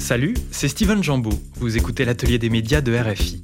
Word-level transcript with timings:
Salut, 0.00 0.34
c'est 0.50 0.66
Steven 0.66 1.04
Jambeau. 1.04 1.30
Vous 1.56 1.76
écoutez 1.76 2.04
l'atelier 2.04 2.38
des 2.38 2.48
médias 2.48 2.80
de 2.80 2.96
RFI. 2.96 3.42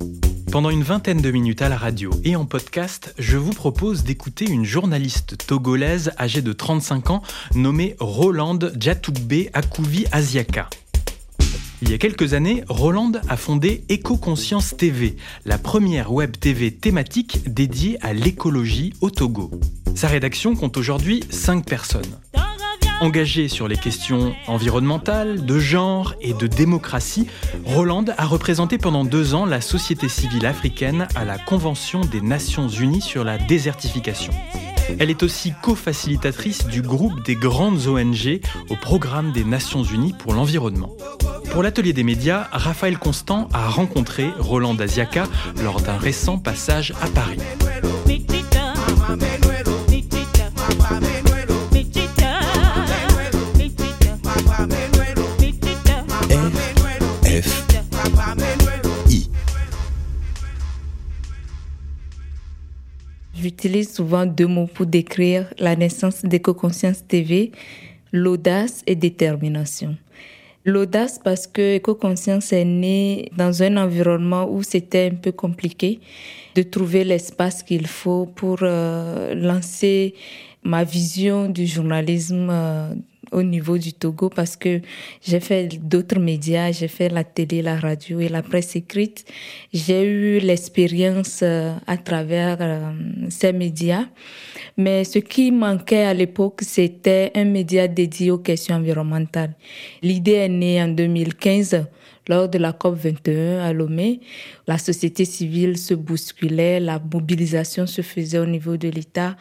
Pendant 0.50 0.71
une 0.71 0.82
vingtaine 0.82 1.21
de 1.21 1.30
minutes 1.30 1.60
à 1.60 1.68
la 1.68 1.76
radio 1.76 2.10
et 2.25 2.34
en 2.34 2.46
podcast, 2.46 3.14
je 3.18 3.36
vous 3.36 3.52
propose 3.52 4.02
d'écouter 4.02 4.47
une 4.47 4.65
journaliste 4.65 5.37
togolaise 5.47 6.13
âgée 6.19 6.42
de 6.42 6.53
35 6.53 7.11
ans 7.11 7.23
nommée 7.55 7.95
Rolande 8.00 8.73
Djatoukbe 8.80 9.48
Akouvi 9.53 10.07
Asiaka. 10.11 10.71
Il 11.82 11.90
y 11.90 11.95
a 11.95 11.98
quelques 11.98 12.32
années, 12.32 12.64
Roland 12.68 13.12
a 13.29 13.36
fondé 13.36 13.84
Éco-Conscience 13.91 14.77
TV, 14.77 15.16
la 15.45 15.59
première 15.59 16.11
web 16.11 16.36
TV 16.41 16.73
thématique 16.73 17.52
dédiée 17.52 17.98
à 18.00 18.14
l'écologie 18.14 18.95
au 19.02 19.11
Togo. 19.11 19.50
Sa 19.95 20.09
rédaction 20.09 20.57
compte 20.57 20.79
aujourd'hui 20.79 21.23
5 21.30 21.66
personnes. 21.66 22.18
Engagé 23.00 23.48
sur 23.48 23.68
les 23.68 23.76
questions 23.76 24.34
environnementales, 24.46 25.44
de 25.44 25.58
genre 25.58 26.14
et 26.22 26.32
de 26.32 26.46
démocratie, 26.46 27.26
Roland 27.66 28.07
a 28.16 28.25
représenté 28.25 28.79
pendant 28.79 29.04
deux 29.04 29.34
ans 29.34 29.44
la 29.44 29.61
société 29.61 30.08
civile 30.08 30.46
africaine 30.46 31.07
à 31.14 31.26
la 31.26 31.36
Convention 31.36 32.01
des 32.01 32.23
Nations 32.23 32.69
Unies 32.69 33.02
sur 33.02 33.23
la 33.23 33.37
désertification. 33.37 34.33
Elle 34.98 35.11
est 35.11 35.23
aussi 35.23 35.52
co-facilitatrice 35.62 36.66
du 36.66 36.80
groupe 36.80 37.23
des 37.24 37.35
grandes 37.35 37.87
ONG 37.87 38.41
au 38.71 38.77
programme 38.77 39.33
des 39.33 39.45
Nations 39.45 39.83
Unies 39.83 40.15
pour 40.19 40.33
l'environnement. 40.33 40.97
Pour 41.51 41.63
l'atelier 41.63 41.93
des 41.93 42.05
médias, 42.05 42.49
Raphaël 42.51 42.99
Constant 42.99 43.49
a 43.52 43.69
rencontré 43.69 44.30
Roland 44.38 44.74
Daziaka 44.74 45.24
lors 45.63 45.83
d'un 45.83 45.99
récent 45.99 46.38
passage 46.38 46.95
à 47.02 47.09
Paris. 47.09 47.38
J'utilise 63.59 63.95
souvent 63.95 64.26
deux 64.26 64.46
mots 64.46 64.66
pour 64.66 64.84
décrire 64.84 65.50
la 65.58 65.76
naissance 65.76 66.22
d'Éco-Conscience 66.26 67.06
TV, 67.08 67.52
l'audace 68.12 68.82
et 68.86 68.94
détermination. 68.94 69.96
L'audace 70.66 71.18
parce 71.24 71.46
que 71.46 71.76
Éco-Conscience 71.76 72.52
est 72.52 72.66
née 72.66 73.30
dans 73.34 73.62
un 73.62 73.78
environnement 73.78 74.46
où 74.46 74.62
c'était 74.62 75.10
un 75.10 75.14
peu 75.14 75.32
compliqué 75.32 76.00
de 76.54 76.60
trouver 76.62 77.02
l'espace 77.02 77.62
qu'il 77.62 77.86
faut 77.86 78.26
pour 78.26 78.58
euh, 78.60 79.34
lancer 79.34 80.12
ma 80.62 80.84
vision 80.84 81.48
du 81.48 81.66
journalisme 81.66 82.48
euh, 82.50 82.94
au 83.32 83.42
niveau 83.42 83.78
du 83.78 83.92
Togo 83.92 84.28
parce 84.28 84.56
que 84.56 84.80
j'ai 85.22 85.41
fait 85.41 85.69
d'autres 85.82 86.19
médias, 86.19 86.72
j'ai 86.72 86.88
fait 86.88 87.08
la 87.08 87.24
télé, 87.24 87.62
la 87.62 87.77
radio 87.77 88.20
et 88.20 88.28
la 88.28 88.42
presse 88.42 88.77
écrite. 88.77 89.24
J'ai 89.72 90.05
eu 90.05 90.38
l'expérience 90.38 91.41
euh, 91.42 91.74
à 91.86 91.97
travers 91.97 92.58
euh, 92.60 92.91
ces 93.28 93.52
médias. 93.52 94.06
Mais 94.77 95.04
ce 95.04 95.19
qui 95.19 95.50
manquait 95.52 96.04
à 96.04 96.14
l'époque, 96.14 96.60
c'était 96.62 97.30
un 97.34 97.44
média 97.44 97.88
dédié 97.88 98.30
aux 98.30 98.38
questions 98.38 98.77
environnementales. 98.77 99.54
L'idée 100.02 100.32
est 100.32 100.48
née 100.48 100.82
en 100.82 100.88
2015 100.88 101.86
lors 102.28 102.48
de 102.48 102.58
la 102.58 102.72
COP 102.72 102.97
21 102.97 103.60
à 103.60 103.72
Lomé, 103.72 104.20
la 104.66 104.78
société 104.78 105.24
civile 105.24 105.78
se 105.78 105.94
bousculait, 105.94 106.80
la 106.80 106.98
mobilisation 106.98 107.86
se 107.86 108.02
faisait 108.02 108.38
au 108.38 108.47
niveau 108.47 108.77
de 108.77 108.88
l'État 108.88 109.36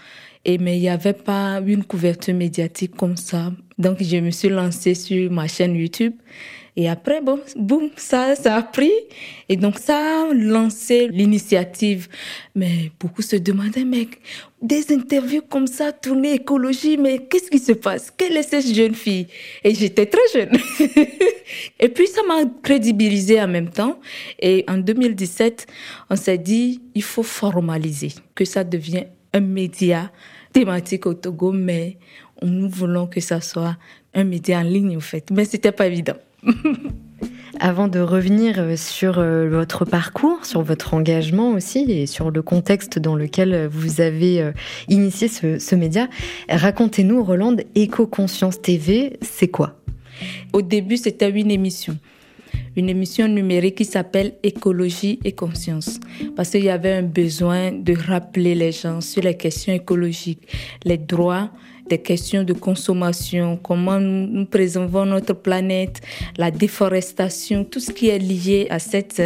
et 0.46 0.58
mais 0.58 0.78
il 0.78 0.82
n'y 0.82 0.90
avait 0.90 1.14
pas 1.14 1.62
une 1.66 1.84
couverture 1.84 2.36
médiatique 2.36 2.96
comme 2.96 3.18
ça. 3.18 3.52
Donc 3.78 4.02
je 4.02 4.18
me 4.18 4.32
suis 4.32 4.50
lancée 4.50 4.96
sur 4.96 5.32
ma 5.32 5.48
chaîne 5.48 5.76
YouTube. 5.76 6.14
Et 6.78 6.90
après, 6.90 7.22
bon, 7.22 7.40
boum, 7.56 7.90
ça, 7.96 8.36
ça 8.36 8.56
a 8.58 8.62
pris. 8.62 8.92
Et 9.48 9.56
donc, 9.56 9.80
ça 9.80 9.98
a 9.98 10.34
lancé 10.34 11.08
l'initiative. 11.08 12.10
Mais 12.54 12.92
beaucoup 13.00 13.22
se 13.22 13.38
demandaient, 13.38 13.86
mais 13.86 14.08
des 14.62 14.94
interviews 14.94 15.42
comme 15.50 15.68
ça, 15.68 15.94
tourner 15.94 16.34
écologie, 16.34 16.98
mais 16.98 17.20
qu'est-ce 17.30 17.50
qui 17.50 17.60
se 17.60 17.72
passe? 17.72 18.12
Quelle 18.12 18.36
est 18.36 18.44
cette 18.44 18.68
jeune 18.68 18.94
fille? 18.94 19.28
Et 19.64 19.74
j'étais 19.74 20.06
très 20.06 20.20
jeune. 20.34 20.52
et 21.80 21.88
puis, 21.88 22.08
ça 22.08 22.22
m'a 22.28 22.42
crédibilisé 22.62 23.42
en 23.42 23.48
même 23.48 23.70
temps. 23.70 23.98
Et 24.40 24.66
en 24.68 24.78
2017, 24.78 25.68
on 26.10 26.18
s'est 26.18 26.38
dit, 26.38 26.82
il 26.94 27.04
faut 27.04 27.24
formaliser, 27.24 28.12
que 28.34 28.44
ça 28.44 28.66
devienne 28.66 29.08
un 29.36 29.42
média 29.42 30.12
thématique 30.54 31.06
au 31.06 31.14
Togo, 31.14 31.52
mais 31.52 31.98
nous 32.42 32.70
voulons 32.70 33.06
que 33.06 33.20
ça 33.20 33.42
soit 33.42 33.78
un 34.14 34.24
média 34.24 34.60
en 34.60 34.64
ligne, 34.64 34.96
en 34.96 35.02
fait. 35.02 35.30
Mais 35.32 35.44
c'était 35.44 35.74
pas 35.74 35.88
évident. 35.88 36.16
Avant 37.60 37.88
de 37.88 38.00
revenir 38.00 38.56
euh, 38.60 38.76
sur 38.76 39.20
euh, 39.20 39.50
votre 39.50 39.86
parcours, 39.86 40.46
sur 40.46 40.62
votre 40.62 40.94
engagement 40.94 41.52
aussi 41.52 41.90
et 41.90 42.06
sur 42.06 42.32
le 42.32 42.42
contexte 42.42 43.00
dans 43.00 43.16
lequel 43.16 43.68
vous 43.68 44.02
avez 44.02 44.42
euh, 44.42 44.52
initié 44.90 45.28
ce, 45.28 45.60
ce 45.60 45.76
média, 45.76 46.08
racontez-nous, 46.50 47.24
Roland, 47.24 47.56
Éco-Conscience 47.76 48.62
TV, 48.62 49.18
c'est 49.22 49.48
quoi? 49.48 49.80
Au 50.54 50.62
début, 50.62 50.98
c'était 50.98 51.30
une 51.30 51.52
émission 51.52 51.98
une 52.76 52.90
émission 52.90 53.28
numérique 53.28 53.76
qui 53.76 53.86
s'appelle 53.86 54.34
Écologie 54.44 55.20
et 55.24 55.32
conscience. 55.32 56.00
Parce 56.36 56.50
qu'il 56.50 56.64
y 56.64 56.70
avait 56.70 56.94
un 56.94 57.04
besoin 57.04 57.72
de 57.72 57.94
rappeler 57.94 58.56
les 58.56 58.72
gens 58.72 59.02
sur 59.02 59.22
les 59.22 59.38
questions 59.38 59.74
écologiques, 59.74 60.48
les 60.84 60.98
droits 60.98 61.50
des 61.90 61.98
questions 61.98 62.44
de 62.44 62.54
consommation, 62.54 63.58
comment 63.62 64.00
nous, 64.00 64.46
préservons 64.46 65.06
notre 65.06 65.34
planète, 65.34 66.02
la 66.38 66.52
déforestation, 66.52 67.64
tout 67.64 67.80
ce 67.80 67.92
qui 67.92 68.10
est 68.10 68.20
lié 68.20 68.68
à 68.70 68.80
cette 68.80 69.22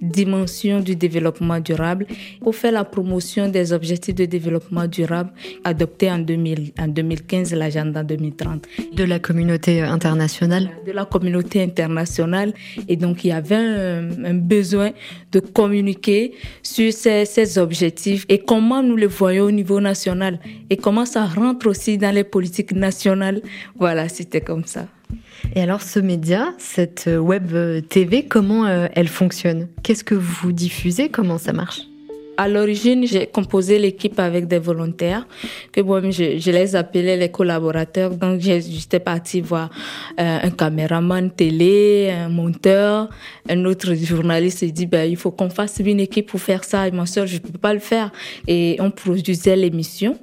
dimension 0.00 0.80
du 0.80 0.96
développement 0.96 1.60
durable, 1.60 2.06
pour 2.40 2.54
faire 2.54 2.72
la 2.72 2.84
promotion 2.84 3.48
des 3.48 3.72
objectifs 3.72 4.14
de 4.14 4.24
développement 4.24 4.86
durable 4.86 5.30
adoptés 5.64 6.10
en, 6.10 6.18
2000, 6.18 6.72
en 6.78 6.88
2015, 6.88 7.54
l'agenda 7.54 8.02
2030. 8.02 8.66
De 8.94 9.04
la 9.04 9.18
communauté 9.18 9.82
internationale 9.82 10.70
De 10.86 10.92
la 10.92 11.04
communauté 11.04 11.62
internationale. 11.62 12.54
Et 12.88 12.96
donc, 12.96 13.24
il 13.24 13.28
y 13.28 13.32
avait 13.32 13.56
un, 13.56 14.34
besoin 14.34 14.92
de 15.32 15.40
communiquer 15.40 16.32
sur 16.62 16.92
ces, 16.92 17.24
ces 17.24 17.58
objectifs 17.58 18.24
et 18.28 18.38
comment 18.38 18.82
nous 18.82 18.96
les 18.96 19.06
voyons 19.06 19.44
au 19.44 19.50
niveau 19.50 19.80
national 19.80 20.38
et 20.70 20.76
comment 20.76 21.04
ça 21.04 21.26
rentre 21.26 21.68
aussi 21.68 21.97
dans 21.98 22.14
les 22.14 22.24
politiques 22.24 22.72
nationales. 22.72 23.42
Voilà, 23.78 24.08
c'était 24.08 24.40
comme 24.40 24.64
ça. 24.64 24.86
Et 25.54 25.62
alors 25.62 25.82
ce 25.82 25.98
média, 26.00 26.54
cette 26.58 27.08
web 27.12 27.52
TV, 27.88 28.24
comment 28.24 28.66
euh, 28.66 28.86
elle 28.94 29.08
fonctionne? 29.08 29.68
Qu'est-ce 29.82 30.04
que 30.04 30.14
vous 30.14 30.52
diffusez? 30.52 31.08
Comment 31.08 31.38
ça 31.38 31.52
marche? 31.52 31.82
À 32.40 32.46
l'origine, 32.48 33.04
j'ai 33.04 33.26
composé 33.26 33.80
l'équipe 33.80 34.20
avec 34.20 34.46
des 34.46 34.60
volontaires 34.60 35.26
que 35.72 35.80
moi 35.80 36.00
je, 36.08 36.38
je 36.38 36.50
les 36.52 36.76
appelais 36.76 37.16
les 37.16 37.30
collaborateurs. 37.30 38.14
Donc 38.14 38.38
j'étais 38.40 39.00
partie 39.00 39.40
voir 39.40 39.70
euh, 40.20 40.38
un 40.44 40.50
caméraman 40.50 41.32
télé, 41.32 42.12
un 42.16 42.28
monteur, 42.28 43.08
un 43.48 43.64
autre 43.64 43.92
journaliste. 43.94 44.62
Il 44.62 44.72
dit 44.72 44.86
ben 44.86 45.10
il 45.10 45.16
faut 45.16 45.32
qu'on 45.32 45.50
fasse 45.50 45.80
une 45.84 45.98
équipe 45.98 46.28
pour 46.28 46.40
faire 46.40 46.62
ça. 46.62 46.86
Et 46.86 46.92
ma 46.92 47.06
soeur, 47.06 47.26
je 47.26 47.38
peux 47.38 47.58
pas 47.58 47.74
le 47.74 47.80
faire. 47.80 48.12
Et 48.46 48.76
on 48.78 48.92
produisait 48.92 49.56
l'émission. 49.56 50.16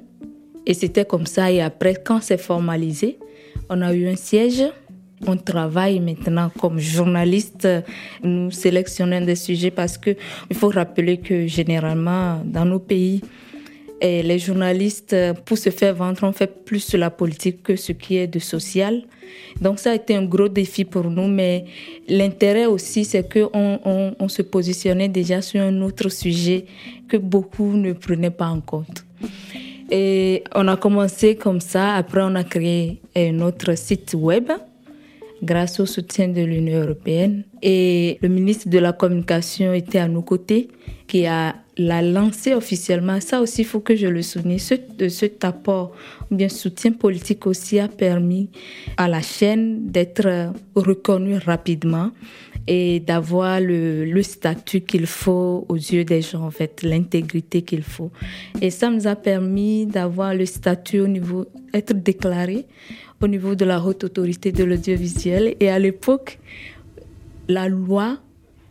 Et 0.66 0.74
c'était 0.74 1.04
comme 1.04 1.26
ça. 1.26 1.50
Et 1.50 1.60
après, 1.60 1.94
quand 1.94 2.20
c'est 2.20 2.38
formalisé, 2.38 3.18
on 3.70 3.80
a 3.82 3.94
eu 3.94 4.08
un 4.08 4.16
siège. 4.16 4.64
On 5.26 5.36
travaille 5.36 6.00
maintenant 6.00 6.50
comme 6.60 6.78
journaliste. 6.78 7.66
Nous 8.22 8.50
sélectionnons 8.50 9.22
des 9.22 9.36
sujets 9.36 9.70
parce 9.70 9.96
que 9.96 10.10
il 10.50 10.56
faut 10.56 10.68
rappeler 10.68 11.18
que 11.18 11.46
généralement, 11.46 12.42
dans 12.44 12.64
nos 12.64 12.80
pays, 12.80 13.22
et 14.00 14.22
les 14.22 14.38
journalistes, 14.38 15.16
pour 15.46 15.56
se 15.56 15.70
faire 15.70 15.94
vendre, 15.94 16.22
on 16.24 16.32
fait 16.32 16.64
plus 16.64 16.80
sur 16.80 16.98
la 16.98 17.08
politique 17.08 17.62
que 17.62 17.76
ce 17.76 17.92
qui 17.92 18.18
est 18.18 18.26
de 18.26 18.38
social. 18.38 19.02
Donc 19.60 19.78
ça 19.78 19.92
a 19.92 19.94
été 19.94 20.14
un 20.14 20.24
gros 20.24 20.48
défi 20.48 20.84
pour 20.84 21.04
nous, 21.04 21.28
mais 21.28 21.64
l'intérêt 22.06 22.66
aussi, 22.66 23.06
c'est 23.06 23.26
qu'on 23.26 23.80
on, 23.84 24.14
on 24.18 24.28
se 24.28 24.42
positionnait 24.42 25.08
déjà 25.08 25.40
sur 25.40 25.62
un 25.62 25.80
autre 25.80 26.10
sujet 26.10 26.66
que 27.08 27.16
beaucoup 27.16 27.72
ne 27.72 27.94
prenaient 27.94 28.30
pas 28.30 28.48
en 28.48 28.60
compte. 28.60 29.06
Et 29.90 30.42
on 30.54 30.66
a 30.68 30.76
commencé 30.76 31.36
comme 31.36 31.60
ça. 31.60 31.94
Après, 31.94 32.22
on 32.22 32.34
a 32.34 32.44
créé 32.44 33.00
un 33.14 33.40
autre 33.40 33.76
site 33.76 34.14
web 34.14 34.50
grâce 35.42 35.80
au 35.80 35.86
soutien 35.86 36.28
de 36.28 36.42
l'Union 36.42 36.82
européenne. 36.82 37.44
Et 37.62 38.18
le 38.22 38.28
ministre 38.28 38.68
de 38.68 38.78
la 38.78 38.92
Communication 38.92 39.72
était 39.72 39.98
à 39.98 40.08
nos 40.08 40.22
côtés, 40.22 40.68
qui 41.06 41.26
a 41.26 41.56
l'a 41.78 42.02
lancé 42.02 42.54
officiellement. 42.54 43.20
Ça 43.20 43.40
aussi, 43.40 43.62
il 43.62 43.64
faut 43.66 43.80
que 43.80 43.94
je 43.94 44.06
le 44.06 44.22
souligne. 44.22 44.58
Ce, 44.58 44.74
cet 45.08 45.44
apport, 45.44 45.92
bien 46.30 46.48
soutien 46.48 46.92
politique 46.92 47.46
aussi, 47.46 47.78
a 47.78 47.88
permis 47.88 48.48
à 48.96 49.08
la 49.08 49.20
chaîne 49.20 49.86
d'être 49.90 50.52
reconnue 50.74 51.36
rapidement 51.36 52.10
et 52.66 53.00
d'avoir 53.00 53.60
le, 53.60 54.22
statut 54.22 54.80
qu'il 54.80 55.06
faut 55.06 55.64
aux 55.68 55.76
yeux 55.76 56.04
des 56.04 56.22
gens, 56.22 56.42
en 56.42 56.50
fait, 56.50 56.82
l'intégrité 56.82 57.62
qu'il 57.62 57.82
faut. 57.82 58.10
Et 58.60 58.70
ça 58.70 58.90
nous 58.90 59.06
a 59.06 59.14
permis 59.14 59.86
d'avoir 59.86 60.34
le 60.34 60.46
statut 60.46 61.00
au 61.00 61.06
niveau, 61.06 61.46
être 61.72 61.92
déclaré 61.92 62.66
au 63.20 63.28
niveau 63.28 63.54
de 63.54 63.64
la 63.64 63.80
haute 63.80 64.04
autorité 64.04 64.52
de 64.52 64.64
l'audiovisuel. 64.64 65.54
Et 65.60 65.70
à 65.70 65.78
l'époque, 65.78 66.38
la 67.48 67.68
loi 67.68 68.18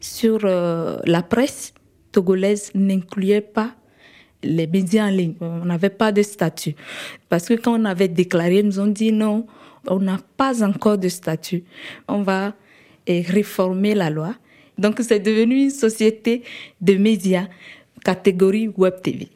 sur 0.01 0.39
euh, 0.43 0.97
la 1.05 1.23
presse 1.23 1.73
togolaise 2.11 2.71
n'incluait 2.75 3.41
pas 3.41 3.75
les 4.43 4.67
médias 4.67 5.07
en 5.07 5.09
ligne. 5.09 5.35
On 5.41 5.65
n'avait 5.65 5.89
pas 5.89 6.11
de 6.11 6.21
statut. 6.21 6.75
Parce 7.29 7.47
que 7.47 7.55
quand 7.55 7.79
on 7.79 7.85
avait 7.85 8.07
déclaré, 8.07 8.59
ils 8.59 8.65
nous 8.65 8.79
ont 8.79 8.87
dit 8.87 9.11
non, 9.11 9.47
on 9.87 9.99
n'a 9.99 10.19
pas 10.37 10.63
encore 10.63 10.97
de 10.97 11.09
statut. 11.09 11.63
On 12.07 12.21
va 12.21 12.53
eh, 13.07 13.21
réformer 13.21 13.95
la 13.95 14.09
loi. 14.09 14.35
Donc 14.77 14.95
c'est 14.99 15.19
devenu 15.19 15.63
une 15.63 15.69
société 15.69 16.43
de 16.81 16.95
médias 16.95 17.47
catégorie 18.05 18.69
Web 18.77 19.01
TV. 19.01 19.27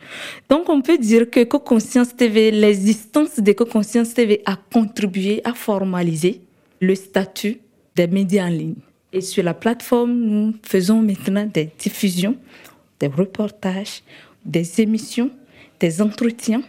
Donc 0.47 0.69
on 0.69 0.81
peut 0.81 0.97
dire 0.97 1.29
que 1.29 1.43
Co-Conscience 1.43 2.15
TV, 2.15 2.51
l'existence 2.51 3.39
de 3.39 3.51
Co-Conscience 3.51 4.13
TV 4.13 4.41
a 4.45 4.55
contribué 4.71 5.41
à 5.43 5.53
formaliser 5.53 6.41
le 6.79 6.93
statut 6.93 7.57
des 7.95 8.07
médias 8.07 8.45
en 8.45 8.49
ligne. 8.49 8.75
Et 9.11 9.21
sur 9.21 9.43
la 9.43 9.55
plateforme, 9.55 10.13
nous 10.13 10.53
faisons 10.61 11.01
maintenant 11.01 11.49
des 11.51 11.69
diffusions, 11.79 12.37
des 12.99 13.07
reportages, 13.07 14.03
des 14.45 14.81
émissions, 14.81 15.31
des 15.79 15.99
entretiens. 15.99 16.61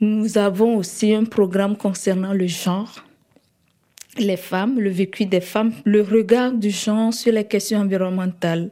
Nous 0.00 0.36
avons 0.36 0.76
aussi 0.76 1.14
un 1.14 1.24
programme 1.24 1.76
concernant 1.76 2.32
le 2.32 2.48
genre, 2.48 3.04
les 4.16 4.36
femmes, 4.36 4.80
le 4.80 4.90
vécu 4.90 5.26
des 5.26 5.40
femmes, 5.40 5.72
le 5.84 6.02
regard 6.02 6.52
du 6.52 6.70
genre 6.70 7.12
sur 7.12 7.32
les 7.32 7.44
questions 7.44 7.80
environnementales. 7.80 8.70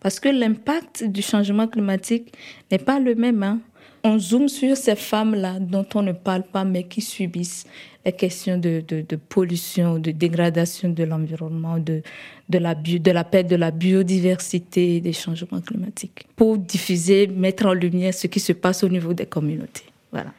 Parce 0.00 0.20
que 0.20 0.28
l'impact 0.28 1.04
du 1.04 1.22
changement 1.22 1.68
climatique 1.68 2.32
n'est 2.70 2.78
pas 2.78 2.98
le 2.98 3.14
même. 3.14 3.42
Hein. 3.42 3.60
On 4.04 4.18
zoome 4.18 4.48
sur 4.48 4.76
ces 4.76 4.96
femmes-là 4.96 5.60
dont 5.60 5.86
on 5.94 6.02
ne 6.02 6.12
parle 6.12 6.42
pas, 6.42 6.64
mais 6.64 6.84
qui 6.84 7.00
subissent 7.00 7.66
les 8.04 8.12
questions 8.12 8.58
de, 8.58 8.82
pollution, 9.28 9.98
de 10.00 10.10
dégradation 10.10 10.88
de 10.88 11.04
l'environnement, 11.04 11.78
de, 11.78 12.02
de, 12.48 12.58
la 12.58 12.74
de 12.74 13.10
la 13.12 13.22
perte 13.22 13.46
de 13.46 13.56
la 13.56 13.70
biodiversité, 13.70 15.00
des 15.00 15.12
changements 15.12 15.60
climatiques, 15.60 16.26
pour 16.34 16.58
diffuser, 16.58 17.28
mettre 17.28 17.66
en 17.66 17.74
lumière 17.74 18.12
ce 18.12 18.26
qui 18.26 18.40
se 18.40 18.52
passe 18.52 18.82
au 18.82 18.88
niveau 18.88 19.14
des 19.14 19.26
communautés. 19.26 19.84
Voilà. 20.10 20.32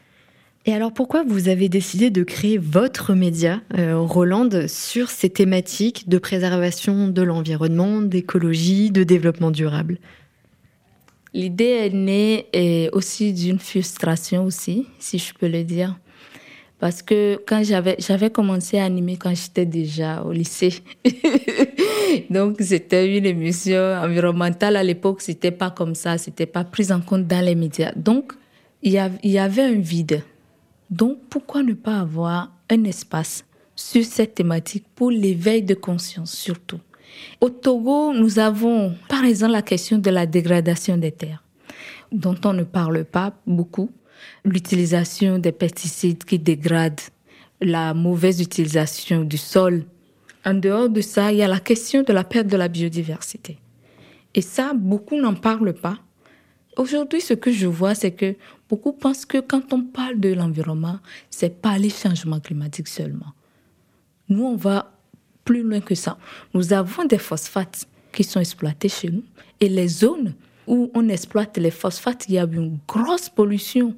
Et 0.65 0.74
alors 0.74 0.94
pourquoi 0.94 1.24
vous 1.24 1.50
avez 1.50 1.68
décidé 1.68 2.10
de 2.10 2.24
créer 2.24 2.57
votre 2.57 3.13
média, 3.13 3.62
euh, 3.77 4.00
Roland, 4.00 4.50
sur 4.68 5.10
ces 5.10 5.30
thématiques 5.30 6.07
de 6.07 6.18
préservation 6.18 7.10
de 7.10 7.21
l'environnement, 7.21 8.01
d'écologie, 8.01 8.89
de 8.89 9.04
développement 9.04 9.51
durable? 9.51 9.98
L'idée 11.33 11.65
est 11.65 11.94
née 11.94 12.89
aussi 12.94 13.33
d'une 13.33 13.60
frustration 13.60 14.45
aussi, 14.45 14.86
si 15.00 15.18
je 15.18 15.33
peux 15.33 15.48
le 15.48 15.63
dire. 15.63 15.98
Parce 16.80 17.01
que 17.01 17.39
quand 17.48 17.63
j'avais 17.63 18.30
commencé 18.30 18.77
à 18.77 18.83
animer 18.83 19.18
quand 19.18 19.33
j'étais 19.33 19.65
déjà 19.65 20.21
au 20.24 20.31
lycée. 20.31 20.74
Donc, 22.30 22.57
c'était 22.60 23.18
une 23.18 23.25
émission 23.25 23.80
environnementale 23.80 24.75
à 24.75 24.83
l'époque, 24.83 25.21
c'était 25.21 25.51
pas 25.51 25.71
comme 25.71 25.95
ça, 25.95 26.18
c'était 26.18 26.45
pas 26.45 26.63
pris 26.63 26.92
en 26.92 27.01
compte 27.01 27.25
dans 27.25 27.44
les 27.44 27.56
médias. 27.56 27.94
Donc, 27.95 28.33
il 28.81 28.92
y 28.92 29.38
avait 29.39 29.62
un 29.62 29.80
vide. 29.80 30.24
Donc, 30.89 31.19
pourquoi 31.30 31.63
ne 31.63 31.74
pas 31.74 32.00
avoir 32.00 32.51
un 32.69 32.83
espace 32.83 33.45
sur 33.75 34.03
cette 34.06 34.35
thématique 34.35 34.85
pour 34.95 35.12
l'éveil 35.12 35.63
de 35.63 35.74
conscience 35.74 36.33
surtout? 36.33 36.80
Au 37.41 37.50
Togo, 37.50 38.13
nous 38.13 38.39
avons 38.39 38.95
par 39.07 39.24
exemple 39.24 39.53
la 39.53 39.62
question 39.62 39.97
de 39.97 40.09
la 40.09 40.25
dégradation 40.25 40.97
des 40.97 41.12
terres, 41.12 41.44
dont 42.12 42.35
on 42.45 42.53
ne 42.53 42.63
parle 42.63 43.06
pas 43.06 43.33
beaucoup 43.45 43.91
l'utilisation 44.45 45.39
des 45.39 45.51
pesticides 45.51 46.24
qui 46.24 46.39
dégradent, 46.39 47.01
la 47.62 47.94
mauvaise 47.94 48.41
utilisation 48.41 49.24
du 49.24 49.38
sol. 49.38 49.86
En 50.45 50.53
dehors 50.53 50.89
de 50.89 51.01
ça, 51.01 51.31
il 51.31 51.38
y 51.38 51.44
a 51.44 51.47
la 51.47 51.59
question 51.59 52.03
de 52.03 52.12
la 52.12 52.24
perte 52.24 52.47
de 52.47 52.57
la 52.57 52.68
biodiversité. 52.68 53.57
Et 54.36 54.41
ça, 54.41 54.74
beaucoup 54.74 55.15
n'en 55.18 55.36
parlent 55.36 55.74
pas. 55.74 56.00
Aujourd'hui, 56.75 57.21
ce 57.21 57.33
que 57.33 57.51
je 57.51 57.68
vois, 57.68 57.95
c'est 57.95 58.12
que 58.12 58.36
beaucoup 58.74 58.94
pensent 58.94 59.25
que 59.25 59.40
quand 59.40 59.72
on 59.72 59.84
parle 59.84 60.20
de 60.20 60.34
l'environnement, 60.34 61.00
c'est 61.30 61.62
pas 61.62 61.78
les 61.78 61.90
changements 61.90 62.40
climatiques 62.40 62.88
seulement. 62.88 63.34
Nous, 64.30 64.44
on 64.44 64.56
va 64.56 64.92
plus 65.46 65.62
loin 65.62 65.80
que 65.80 65.96
ça. 65.96 66.18
Nous 66.56 66.74
avons 66.74 67.06
des 67.06 67.20
phosphates 67.20 67.88
qui 68.12 68.24
sont 68.24 68.40
exploités 68.40 68.90
chez 68.90 69.10
nous 69.10 69.24
et 69.60 69.70
les 69.70 69.88
zones 69.88 70.34
où 70.66 70.90
on 70.96 71.08
exploite 71.10 71.58
les 71.58 71.72
phosphates, 71.72 72.25
il 72.30 72.36
y 72.36 72.40
a 72.40 72.46
une 72.46 72.80
grosse 72.88 73.30
pollution 73.30 73.96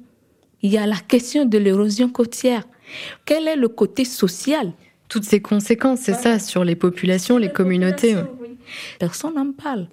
il 0.62 0.72
y 0.72 0.78
a 0.78 0.86
la 0.86 0.96
question 0.96 1.44
de 1.44 1.58
l'érosion 1.58 2.08
côtière. 2.08 2.64
Quel 3.24 3.46
est 3.46 3.56
le 3.56 3.68
côté 3.68 4.04
social? 4.04 4.72
Toutes 5.08 5.24
ces 5.24 5.40
conséquences, 5.40 6.00
c'est 6.00 6.14
ça, 6.14 6.38
sur 6.38 6.64
les 6.64 6.74
populations, 6.74 7.38
les, 7.38 7.52
communautés. 7.52 8.16
Personne 8.98 9.34
n'en 9.34 9.52
parle. 9.52 9.86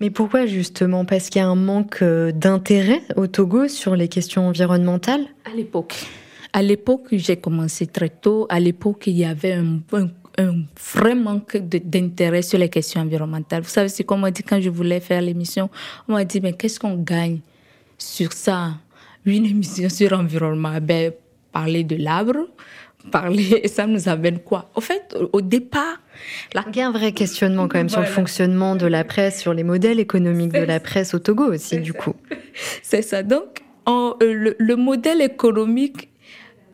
Mais 0.00 0.10
pourquoi 0.10 0.46
justement? 0.46 1.04
Parce 1.04 1.30
qu'il 1.30 1.40
y 1.40 1.44
a 1.44 1.48
un 1.48 1.54
manque 1.54 2.02
euh, 2.02 2.32
d'intérêt 2.32 3.02
au 3.16 3.26
Togo 3.26 3.68
sur 3.68 3.96
les 3.96 4.08
questions 4.08 4.48
environnementales? 4.48 5.26
À 5.50 5.54
l'époque. 5.54 5.94
À 6.52 6.62
l'époque, 6.62 7.08
j'ai 7.12 7.36
commencé 7.36 7.86
très 7.86 8.08
tôt. 8.08 8.46
À 8.48 8.60
l'époque, 8.60 9.04
il 9.06 9.16
y 9.16 9.24
avait 9.24 9.54
un, 9.54 9.80
vrai 10.92 11.14
manque 11.14 11.56
d'intérêt 11.56 12.42
sur 12.42 12.58
les 12.58 12.68
questions 12.68 13.00
environnementales. 13.00 13.62
Vous 13.62 13.68
savez, 13.68 13.88
c'est 13.88 14.04
comme 14.04 14.24
on 14.24 14.30
dit 14.30 14.42
quand 14.42 14.60
je 14.60 14.70
voulais 14.70 15.00
faire 15.00 15.22
l'émission, 15.22 15.70
on 16.08 16.12
m'a 16.12 16.24
dit, 16.24 16.40
mais 16.40 16.52
qu'est-ce 16.52 16.78
qu'on 16.78 16.96
gagne 16.96 17.40
sur 17.98 18.32
ça? 18.32 18.72
Une 19.24 19.46
émission 19.46 19.88
sur 19.88 20.10
l'environnement, 20.10 20.78
ben, 20.80 21.12
parler 21.52 21.84
de 21.84 21.96
l'arbre, 21.96 22.48
parler, 23.10 23.60
et 23.62 23.68
ça 23.68 23.86
nous 23.86 24.08
amène 24.08 24.40
quoi? 24.40 24.70
Au 24.74 24.80
fait, 24.80 25.16
au 25.32 25.40
départ... 25.40 26.00
Il 26.54 26.76
y 26.76 26.80
a 26.80 26.88
un 26.88 26.92
vrai 26.92 27.12
questionnement 27.12 27.68
quand 27.68 27.78
même 27.78 27.88
sur 27.88 28.00
le 28.00 28.06
fonctionnement 28.06 28.76
de 28.76 28.86
la 28.86 29.04
presse, 29.04 29.40
sur 29.40 29.52
les 29.54 29.64
modèles 29.64 30.00
économiques 30.00 30.52
de 30.52 30.64
la 30.64 30.80
presse 30.80 31.14
au 31.14 31.18
Togo 31.18 31.52
aussi, 31.52 31.78
du 31.78 31.92
coup. 31.92 32.14
C'est 32.82 33.02
ça. 33.02 33.22
Donc, 33.22 33.62
euh, 33.88 34.14
le, 34.20 34.56
le, 34.58 34.76
modèle 34.76 35.20
économique 35.20 36.08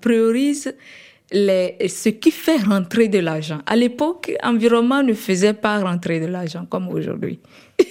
priorise 0.00 0.75
les, 1.32 1.76
ce 1.88 2.08
qui 2.11 2.31
fait 2.31 2.58
rentrer 2.58 3.08
de 3.08 3.19
l'argent. 3.19 3.58
À 3.67 3.76
l'époque, 3.76 4.32
environnement 4.43 5.02
ne 5.02 5.14
faisait 5.14 5.55
pas 5.55 5.81
rentrer 5.81 6.20
de 6.20 6.26
l'argent 6.26 6.67
comme 6.69 6.88
aujourd'hui. 6.88 7.40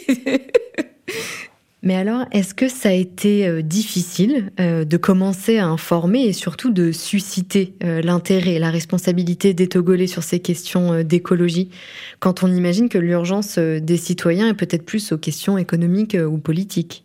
Mais 1.83 1.95
alors, 1.95 2.25
est-ce 2.31 2.53
que 2.53 2.67
ça 2.67 2.89
a 2.89 2.93
été 2.93 3.47
euh, 3.47 3.63
difficile 3.63 4.51
euh, 4.59 4.85
de 4.85 4.97
commencer 4.97 5.57
à 5.57 5.67
informer 5.67 6.25
et 6.25 6.33
surtout 6.33 6.69
de 6.69 6.91
susciter 6.91 7.73
euh, 7.83 8.01
l'intérêt 8.01 8.53
et 8.53 8.59
la 8.59 8.69
responsabilité 8.69 9.55
des 9.55 9.67
Togolais 9.67 10.05
sur 10.05 10.21
ces 10.21 10.39
questions 10.39 11.03
d'écologie 11.03 11.71
quand 12.19 12.43
on 12.43 12.53
imagine 12.53 12.87
que 12.87 12.99
l'urgence 12.99 13.57
des 13.57 13.97
citoyens 13.97 14.49
est 14.49 14.53
peut-être 14.53 14.85
plus 14.85 15.11
aux 15.11 15.17
questions 15.17 15.57
économiques 15.57 16.15
ou 16.15 16.37
politiques? 16.37 17.03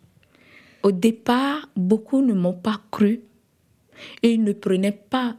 Au 0.83 0.91
départ, 0.91 1.69
beaucoup 1.75 2.21
ne 2.21 2.33
m'ont 2.33 2.53
pas 2.53 2.81
cru 2.91 3.21
et 4.21 4.31
ils 4.31 4.43
ne 4.43 4.53
prenaient 4.53 4.99
pas 5.09 5.35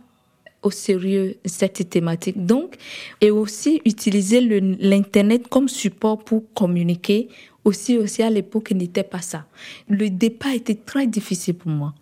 au 0.62 0.70
sérieux 0.70 1.36
cette 1.44 1.88
thématique. 1.88 2.44
Donc, 2.44 2.76
et 3.20 3.30
aussi 3.30 3.80
utiliser 3.84 4.40
l'Internet 4.40 5.48
comme 5.48 5.68
support 5.68 6.18
pour 6.24 6.42
communiquer 6.54 7.28
aussi, 7.64 7.98
aussi 7.98 8.22
à 8.22 8.30
l'époque, 8.30 8.70
n'était 8.72 9.02
pas 9.02 9.20
ça. 9.20 9.46
Le 9.88 10.08
départ 10.10 10.52
était 10.52 10.74
très 10.74 11.06
difficile 11.06 11.54
pour 11.54 11.70
moi. 11.70 11.94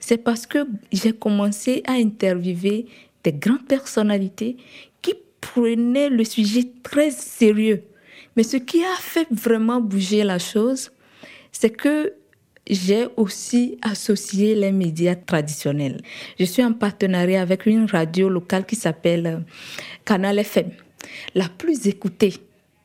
C'est 0.00 0.18
parce 0.18 0.46
que 0.46 0.66
j'ai 0.92 1.12
commencé 1.12 1.82
à 1.86 1.92
interviewer 1.92 2.86
des 3.22 3.32
grandes 3.32 3.66
personnalités 3.66 4.56
qui 5.02 5.14
prenaient 5.40 6.10
le 6.10 6.24
sujet 6.24 6.64
très 6.82 7.10
sérieux. 7.10 7.82
Mais 8.36 8.42
ce 8.42 8.56
qui 8.56 8.82
a 8.82 8.96
fait 8.98 9.28
vraiment 9.30 9.80
bouger 9.80 10.24
la 10.24 10.38
chose, 10.38 10.90
c'est 11.52 11.70
que 11.70 12.12
j'ai 12.68 13.06
aussi 13.16 13.78
associé 13.82 14.54
les 14.54 14.72
médias 14.72 15.14
traditionnels. 15.14 16.00
Je 16.38 16.44
suis 16.44 16.64
en 16.64 16.72
partenariat 16.72 17.42
avec 17.42 17.66
une 17.66 17.86
radio 17.86 18.28
locale 18.28 18.64
qui 18.64 18.76
s'appelle 18.76 19.44
Canal 20.04 20.38
FM, 20.38 20.70
la 21.34 21.48
plus 21.48 21.86
écoutée 21.86 22.34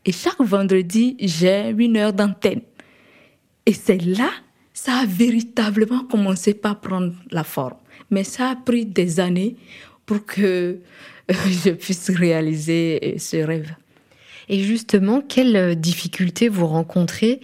et 0.05 0.12
chaque 0.12 0.41
vendredi, 0.41 1.15
j'ai 1.19 1.69
une 1.77 1.98
heure 1.98 2.13
d'antenne. 2.13 2.62
Et 3.65 3.74
c'est 3.74 4.01
là, 4.01 4.31
ça 4.74 5.00
a 5.00 5.05
véritablement 5.05 6.03
commencé 6.05 6.53
par 6.53 6.79
prendre 6.79 7.13
la 7.31 7.43
forme. 7.43 7.77
Mais 8.09 8.24
ça 8.24 8.50
a 8.50 8.55
pris 8.55 8.86
des 8.86 9.19
années 9.19 9.55
pour 10.05 10.25
que 10.25 10.39
euh, 10.41 11.33
je 11.63 11.71
puisse 11.71 12.09
réaliser 12.09 13.00
euh, 13.03 13.19
ce 13.19 13.38
rêve. 13.38 13.71
Et 14.50 14.60
justement, 14.60 15.22
quelles 15.22 15.79
difficultés 15.79 16.50
vous 16.50 16.68
rencontrez 16.68 17.39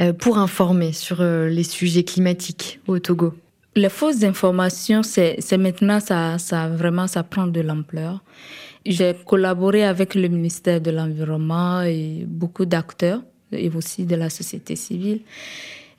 euh, 0.00 0.12
pour 0.12 0.38
informer 0.38 0.92
sur 0.92 1.22
les 1.22 1.64
sujets 1.64 2.04
climatiques 2.04 2.80
au 2.86 2.98
Togo? 2.98 3.34
Les 3.74 3.88
fausses 3.88 4.22
informations, 4.22 5.02
c'est 5.02 5.38
maintenant, 5.56 5.98
ça, 5.98 6.36
vraiment, 6.68 7.06
ça 7.06 7.22
prend 7.22 7.46
de 7.46 7.60
l'ampleur. 7.62 8.22
J'ai 8.84 9.14
collaboré 9.24 9.84
avec 9.84 10.14
le 10.14 10.28
ministère 10.28 10.80
de 10.80 10.90
l'Environnement 10.90 11.80
et 11.82 12.24
beaucoup 12.26 12.66
d'acteurs 12.66 13.22
et 13.50 13.70
aussi 13.74 14.04
de 14.04 14.14
la 14.16 14.28
société 14.28 14.76
civile. 14.76 15.20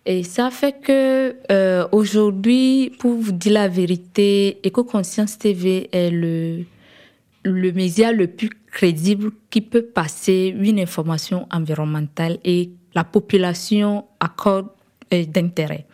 Et 0.06 0.24
ça 0.24 0.52
fait 0.52 0.76
que 0.82 1.36
euh, 1.52 1.88
aujourd'hui, 1.92 2.92
pour 3.00 3.14
vous 3.14 3.32
dire 3.32 3.54
la 3.54 3.68
vérité, 3.70 4.60
Éco-Conscience 4.64 5.40
TV 5.40 5.90
est 5.92 6.12
le 6.12 6.66
le 7.46 7.72
média 7.74 8.14
le 8.14 8.28
plus 8.28 8.50
crédible 8.74 9.32
qui 9.52 9.62
peut 9.62 9.84
passer 9.84 10.54
une 10.58 10.80
information 10.80 11.48
environnementale 11.52 12.40
et 12.44 12.72
la 12.96 13.04
population 13.04 14.06
accorde 14.20 14.68
euh, 15.14 15.26
d'intérêt. 15.26 15.86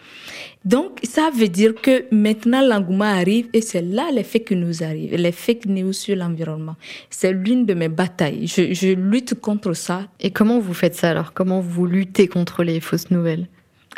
Donc, 0.64 1.00
ça 1.04 1.30
veut 1.30 1.50
dire 1.50 1.74
que 1.76 2.06
maintenant 2.14 2.62
l'engouement 2.62 3.06
arrive 3.06 3.48
et 3.54 3.62
c'est 3.62 3.82
là 3.82 4.10
les 4.14 4.24
qui 4.24 4.56
nous 4.56 4.84
arrivent, 4.84 5.16
les 5.16 5.32
fake 5.32 5.66
news 5.66 5.94
sur 5.94 6.16
l'environnement. 6.16 6.76
C'est 7.10 7.34
l'une 7.34 7.66
de 7.66 7.74
mes 7.74 7.90
batailles. 7.90 8.48
Je 8.48 8.94
lutte 8.94 9.36
contre 9.36 9.74
ça. 9.74 10.08
Et 10.20 10.32
comment 10.32 10.60
vous 10.60 10.74
faites 10.74 10.96
ça 10.96 11.12
alors? 11.12 11.34
Comment 11.34 11.60
vous 11.60 11.86
luttez 11.86 12.28
contre 12.28 12.64
les 12.64 12.80
fausses 12.80 13.12
nouvelles? 13.12 13.48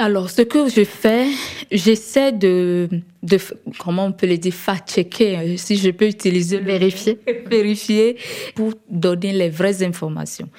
Alors, 0.01 0.31
ce 0.31 0.41
que 0.41 0.67
je 0.67 0.83
fais, 0.83 1.27
j'essaie 1.71 2.31
de, 2.31 2.89
de, 3.21 3.37
comment 3.77 4.07
on 4.07 4.11
peut 4.11 4.25
le 4.25 4.37
dire, 4.39 4.53
fact-checker, 4.53 5.37
euh, 5.37 5.57
si 5.57 5.77
je 5.77 5.91
peux 5.91 6.07
utiliser 6.07 6.57
vérifier, 6.57 7.19
vérifier 7.45 8.17
pour 8.55 8.73
donner 8.89 9.31
les 9.31 9.49
vraies 9.49 9.83
informations. 9.83 10.49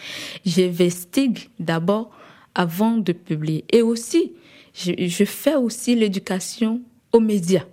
J'investigue 0.47 1.49
d'abord 1.59 2.11
avant 2.55 2.97
de 2.97 3.13
publier. 3.13 3.65
Et 3.73 3.83
aussi, 3.83 4.33
je, 4.75 4.93
je 4.99 5.25
fais 5.25 5.57
aussi 5.57 5.97
l'éducation 5.97 6.81
aux 7.13 7.21
médias 7.21 7.67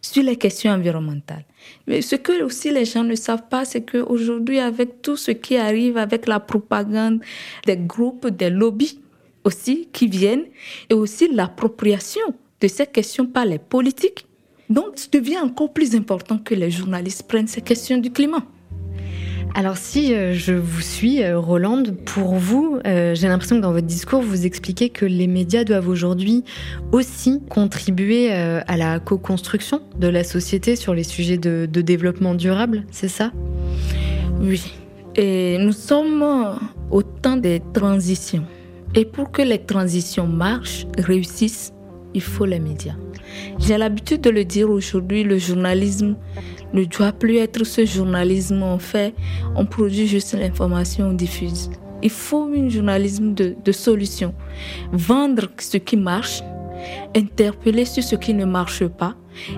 sur 0.00 0.24
les 0.24 0.36
questions 0.36 0.72
environnementales. 0.72 1.44
Mais 1.86 2.02
ce 2.02 2.16
que 2.16 2.42
aussi 2.42 2.72
les 2.72 2.84
gens 2.84 3.04
ne 3.04 3.14
savent 3.14 3.46
pas, 3.48 3.64
c'est 3.64 3.82
qu'aujourd'hui, 3.82 4.58
avec 4.58 5.00
tout 5.02 5.16
ce 5.16 5.30
qui 5.30 5.56
arrive, 5.56 5.96
avec 5.98 6.26
la 6.26 6.40
propagande 6.40 7.20
des 7.64 7.76
groupes, 7.76 8.26
des 8.26 8.50
lobbies, 8.50 8.98
aussi 9.44 9.88
qui 9.92 10.06
viennent 10.06 10.44
et 10.90 10.94
aussi 10.94 11.32
l'appropriation 11.32 12.34
de 12.60 12.68
ces 12.68 12.86
questions 12.86 13.26
par 13.26 13.44
les 13.44 13.58
politiques. 13.58 14.26
Donc, 14.70 14.92
ça 14.96 15.08
devient 15.12 15.38
encore 15.38 15.72
plus 15.72 15.94
important 15.94 16.38
que 16.38 16.54
les 16.54 16.70
journalistes 16.70 17.24
prennent 17.24 17.48
ces 17.48 17.60
questions 17.60 17.98
du 17.98 18.10
climat. 18.10 18.44
Alors 19.54 19.76
si 19.76 20.14
euh, 20.14 20.32
je 20.32 20.54
vous 20.54 20.80
suis, 20.80 21.22
euh, 21.22 21.38
Roland, 21.38 21.82
pour 22.06 22.34
vous, 22.34 22.78
euh, 22.86 23.14
j'ai 23.14 23.28
l'impression 23.28 23.56
que 23.56 23.60
dans 23.60 23.72
votre 23.72 23.86
discours, 23.86 24.22
vous 24.22 24.46
expliquez 24.46 24.88
que 24.88 25.04
les 25.04 25.26
médias 25.26 25.64
doivent 25.64 25.88
aujourd'hui 25.88 26.42
aussi 26.90 27.40
contribuer 27.50 28.32
à 28.32 28.76
la 28.76 28.98
co-construction 28.98 29.82
de 29.98 30.08
la 30.08 30.24
société 30.24 30.74
sur 30.74 30.94
les 30.94 31.04
sujets 31.04 31.36
de, 31.36 31.68
de 31.70 31.80
développement 31.82 32.34
durable, 32.34 32.84
c'est 32.90 33.08
ça? 33.08 33.30
Oui. 34.40 34.72
Et 35.16 35.58
nous 35.58 35.72
sommes 35.72 36.58
au 36.90 37.02
temps 37.02 37.36
des 37.36 37.60
transitions. 37.74 38.44
Et 38.94 39.04
pour 39.04 39.30
que 39.30 39.42
les 39.42 39.58
transitions 39.58 40.26
marchent, 40.26 40.86
réussissent, 40.98 41.72
il 42.14 42.20
faut 42.20 42.44
les 42.44 42.60
médias. 42.60 42.94
J'ai 43.58 43.78
l'habitude 43.78 44.20
de 44.20 44.30
le 44.30 44.44
dire 44.44 44.68
aujourd'hui, 44.70 45.24
le 45.24 45.38
journalisme 45.38 46.16
ne 46.74 46.84
doit 46.84 47.12
plus 47.12 47.36
être 47.38 47.64
ce 47.64 47.86
journalisme 47.86 48.62
en 48.62 48.78
fait, 48.78 49.14
on 49.56 49.64
produit 49.64 50.06
juste 50.06 50.34
l'information, 50.34 51.06
on 51.08 51.12
diffuse. 51.14 51.70
Il 52.02 52.10
faut 52.10 52.50
un 52.54 52.68
journalisme 52.68 53.32
de, 53.32 53.54
de 53.64 53.72
solution. 53.72 54.34
Vendre 54.92 55.48
ce 55.58 55.78
qui 55.78 55.96
marche, 55.96 56.42
interpeller 57.16 57.84
sur 57.84 58.02
ce 58.02 58.16
qui 58.16 58.34
ne 58.34 58.44
marche 58.44 58.84
pas 58.86 59.14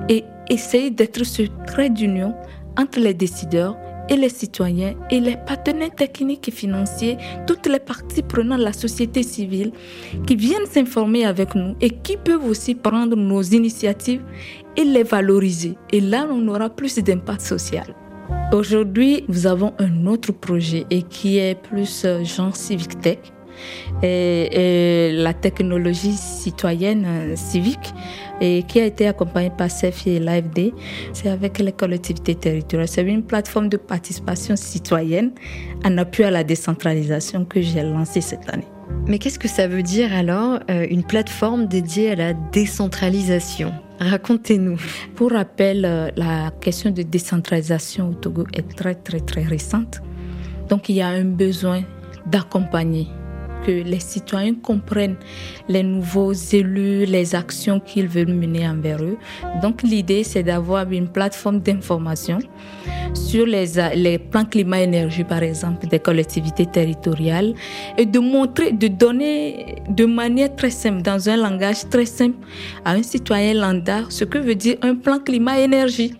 et 0.08 0.22
essayer 0.50 0.90
d'être 0.90 1.24
ce 1.24 1.42
trait 1.66 1.90
d'union 1.90 2.34
entre 2.78 3.00
les 3.00 3.14
décideurs 3.14 3.76
et 4.08 4.16
les 4.16 4.28
citoyens 4.28 4.94
et 5.10 5.20
les 5.20 5.36
partenaires 5.36 5.94
techniques 5.94 6.48
et 6.48 6.52
financiers, 6.52 7.16
toutes 7.46 7.66
les 7.66 7.78
parties 7.78 8.22
prenantes 8.22 8.60
de 8.60 8.64
la 8.64 8.72
société 8.72 9.22
civile 9.22 9.72
qui 10.26 10.36
viennent 10.36 10.66
s'informer 10.66 11.24
avec 11.24 11.54
nous 11.54 11.74
et 11.80 11.90
qui 11.90 12.16
peuvent 12.16 12.46
aussi 12.46 12.74
prendre 12.74 13.16
nos 13.16 13.42
initiatives 13.42 14.22
et 14.76 14.84
les 14.84 15.02
valoriser. 15.02 15.74
Et 15.92 16.00
là, 16.00 16.26
on 16.30 16.46
aura 16.48 16.70
plus 16.70 16.98
d'impact 16.98 17.40
social. 17.40 17.94
Aujourd'hui, 18.52 19.24
nous 19.28 19.46
avons 19.46 19.72
un 19.78 20.06
autre 20.06 20.32
projet 20.32 20.86
et 20.90 21.02
qui 21.02 21.38
est 21.38 21.60
plus 21.60 22.04
euh, 22.04 22.24
genre 22.24 22.54
civic 22.54 23.00
tech 23.00 23.18
et, 24.02 25.12
la 25.14 25.32
technologie 25.34 26.12
citoyenne 26.12 27.04
euh, 27.06 27.36
civique 27.36 27.94
et 28.40 28.64
qui 28.64 28.80
a 28.80 28.84
été 28.84 29.06
accompagné 29.06 29.50
par 29.50 29.70
CEFI 29.70 30.10
et 30.10 30.20
l'AFD. 30.20 30.72
C'est 31.12 31.28
avec 31.28 31.58
les 31.58 31.72
collectivités 31.72 32.34
territoriales. 32.34 32.88
C'est 32.88 33.02
une 33.02 33.22
plateforme 33.22 33.68
de 33.68 33.76
participation 33.76 34.56
citoyenne 34.56 35.32
en 35.84 35.96
appui 35.98 36.24
à 36.24 36.30
la 36.30 36.44
décentralisation 36.44 37.44
que 37.44 37.60
j'ai 37.60 37.82
lancée 37.82 38.20
cette 38.20 38.48
année. 38.52 38.66
Mais 39.06 39.18
qu'est-ce 39.18 39.38
que 39.38 39.48
ça 39.48 39.68
veut 39.68 39.82
dire 39.82 40.12
alors, 40.14 40.60
euh, 40.70 40.86
une 40.88 41.04
plateforme 41.04 41.66
dédiée 41.66 42.12
à 42.12 42.14
la 42.16 42.32
décentralisation? 42.32 43.72
Racontez-nous. 44.00 44.78
Pour 45.14 45.32
rappel, 45.32 45.84
euh, 45.84 46.10
la 46.16 46.50
question 46.60 46.90
de 46.90 47.02
décentralisation 47.02 48.10
au 48.10 48.14
Togo 48.14 48.44
est 48.52 48.76
très 48.76 48.94
très 48.94 49.20
très 49.20 49.42
récente. 49.42 50.00
Donc 50.68 50.88
il 50.88 50.96
y 50.96 51.02
a 51.02 51.08
un 51.08 51.24
besoin 51.24 51.82
d'accompagner 52.26 53.06
que 53.66 53.72
les 53.72 54.00
citoyens 54.00 54.54
comprennent 54.54 55.16
les 55.68 55.82
nouveaux 55.82 56.32
élus, 56.32 57.04
les 57.06 57.34
actions 57.34 57.80
qu'ils 57.80 58.08
veulent 58.08 58.34
mener 58.34 58.68
envers 58.68 59.02
eux. 59.02 59.16
Donc 59.62 59.82
l'idée, 59.82 60.24
c'est 60.24 60.42
d'avoir 60.42 60.90
une 60.90 61.08
plateforme 61.08 61.60
d'information 61.60 62.38
sur 63.14 63.46
les, 63.46 64.18
plans 64.18 64.44
climat-énergie, 64.44 65.24
par 65.24 65.42
exemple, 65.42 65.86
des 65.86 65.98
collectivités 65.98 66.66
territoriales, 66.66 67.54
et 67.96 68.06
de 68.06 68.18
montrer, 68.18 68.72
de 68.72 68.88
donner 68.88 69.76
de 69.88 70.04
manière 70.04 70.54
très 70.54 70.70
simple, 70.70 71.02
dans 71.02 71.28
un 71.28 71.36
langage 71.36 71.88
très 71.88 72.06
simple, 72.06 72.36
à 72.84 72.92
un 72.92 73.02
citoyen 73.02 73.54
lambda, 73.54 74.02
ce 74.08 74.24
que 74.24 74.38
veut 74.38 74.54
dire 74.54 74.76
un 74.82 74.94
plan 74.94 75.18
climat-énergie. 75.18 76.14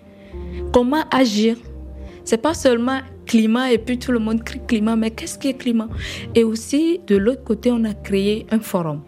Comment 0.73 1.05
agir? 1.11 1.57
C'est 2.25 2.41
pas 2.41 2.55
seulement 2.55 3.01
climat 3.27 3.73
et 3.73 3.79
puis 3.79 3.99
tout 3.99 4.13
le 4.13 4.19
monde 4.19 4.43
crie 4.43 4.61
climat, 4.67 4.97
mais 4.97 5.11
qu'est-ce 5.11 5.39
qui 5.39 5.49
est 5.49 5.55
climat? 5.55 5.89
Et 6.35 6.45
aussi, 6.45 7.01
de 7.07 7.17
l'autre 7.17 7.45
côté, 7.45 7.71
on 7.71 7.85
a 7.85 7.95
créé 7.95 8.47
un 8.51 8.61
forum 8.61 9.03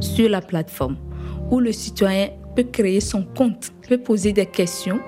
sur 0.00 0.28
la 0.28 0.40
plateforme 0.40 0.96
où 1.50 1.60
le 1.60 1.72
citoyen 1.72 2.28
peut 2.54 2.64
créer 2.64 3.00
son 3.00 3.22
compte, 3.22 3.72
peut 3.88 3.98
poser 3.98 4.32
des 4.32 4.46
questions 4.46 4.98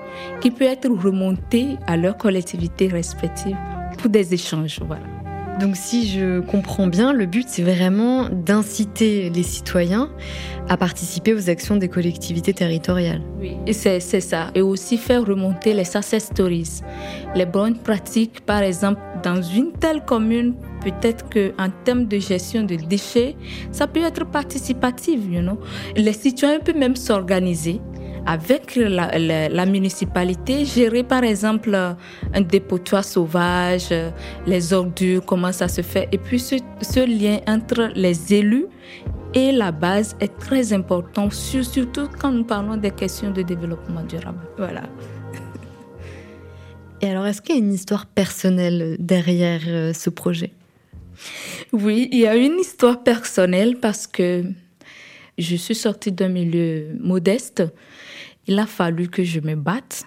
qui 0.41 0.51
peuvent 0.51 0.69
être 0.69 0.89
remontées 0.89 1.77
à 1.87 1.97
leur 1.97 2.17
collectivité 2.17 2.87
respective 2.87 3.57
pour 3.97 4.09
des 4.09 4.33
échanges. 4.33 4.79
Voilà. 4.85 5.18
Donc 5.59 5.75
si 5.75 6.07
je 6.07 6.39
comprends 6.39 6.87
bien, 6.87 7.11
le 7.11 7.25
but 7.25 7.45
c'est 7.49 7.63
vraiment 7.63 8.29
d'inciter 8.29 9.29
les 9.29 9.43
citoyens 9.43 10.09
à 10.69 10.77
participer 10.77 11.33
aux 11.33 11.49
actions 11.49 11.75
des 11.75 11.89
collectivités 11.89 12.53
territoriales. 12.53 13.21
Oui, 13.39 13.57
c'est 13.73 13.99
ça. 13.99 14.51
Et 14.55 14.61
aussi 14.61 14.97
faire 14.97 15.25
remonter 15.25 15.73
les 15.73 15.83
success 15.83 16.25
stories. 16.25 16.81
Les 17.35 17.45
bonnes 17.45 17.77
pratiques, 17.77 18.41
par 18.45 18.61
exemple, 18.61 19.01
dans 19.23 19.41
une 19.41 19.73
telle 19.73 20.05
commune, 20.05 20.53
peut-être 20.81 21.25
qu'en 21.29 21.69
termes 21.83 22.05
de 22.05 22.19
gestion 22.19 22.63
de 22.63 22.75
déchets, 22.75 23.35
ça 23.71 23.87
peut 23.87 24.03
être 24.03 24.25
participatif. 24.25 25.19
Les 25.97 26.13
citoyens 26.13 26.59
peuvent 26.59 26.77
même 26.77 26.95
s'organiser 26.95 27.81
avec 28.25 28.75
la, 28.75 29.65
municipalité, 29.65 30.65
gérer 30.65 31.03
par 31.03 31.23
exemple 31.23 31.75
un 32.33 32.41
dépotoir 32.41 33.03
sauvage, 33.03 33.93
les 34.45 34.73
ordures, 34.73 35.25
comment 35.25 35.51
ça 35.51 35.67
se 35.67 35.81
fait. 35.81 36.07
Et 36.11 36.17
puis 36.17 36.39
ce, 36.39 36.55
ce 36.81 36.99
lien 36.99 37.39
entre 37.47 37.91
les 37.95 38.33
élus 38.33 38.65
et 39.33 39.51
la 39.51 39.71
base 39.71 40.15
est 40.19 40.37
très 40.39 40.73
important, 40.73 41.29
surtout 41.29 42.07
quand 42.19 42.31
nous 42.31 42.43
parlons 42.43 42.77
des 42.77 42.91
questions 42.91 43.31
de 43.31 43.41
développement 43.41 44.03
durable. 44.03 44.39
Voilà. 44.57 44.83
Et 47.01 47.09
alors, 47.09 47.25
est-ce 47.27 47.41
qu'il 47.41 47.55
y 47.55 47.57
a 47.59 47.61
une 47.61 47.73
histoire 47.73 48.05
personnelle 48.07 48.97
derrière 48.99 49.61
euh, 49.67 49.93
ce 49.93 50.09
projet? 50.09 50.51
Oui, 51.71 52.09
il 52.11 52.19
y 52.19 52.27
a 52.27 52.35
une 52.35 52.59
histoire 52.59 53.03
personnelle 53.03 53.77
parce 53.77 54.07
que 54.07 54.43
je 55.37 55.55
suis 55.55 55.75
sortie 55.75 56.11
d'un 56.11 56.27
milieu 56.27 56.87
modeste 56.99 57.63
il 58.49 58.57
a 58.57 58.65
fallu 58.65 59.07
que 59.09 59.23
je 59.23 59.39
me 59.39 59.55
batte. 59.55 60.05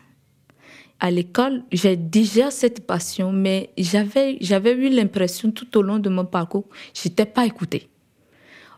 À 0.99 1.13
l'école, 1.13 1.63
j'ai 1.71 1.97
déjà 1.97 2.51
cette 2.51 2.85
passion, 2.87 3.31
mais 3.33 3.71
j'avais, 3.79 4.37
j'avais 4.41 4.73
eu 4.73 4.89
l'impression 4.89 5.53
tout 5.53 5.79
au 5.79 5.83
long 5.83 6.01
de 6.01 6.09
mon 6.09 6.25
parcours, 6.25 6.67
je 6.93 7.09
n'étais 7.09 7.25
pas 7.25 7.47
écoutée. 7.47 7.89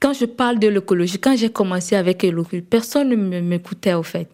Quand 0.01 0.13
je 0.13 0.27
parle 0.27 0.59
de 0.59 0.69
l'écologie, 0.69 1.19
quand 1.19 1.35
j'ai 1.37 1.49
commencé 1.49 1.97
avec 1.97 2.23
l'écologie, 2.23 2.61
personne 2.61 3.09
ne 3.09 3.41
m'écoutait 3.41 3.95
au 3.95 4.03
fait. 4.03 4.29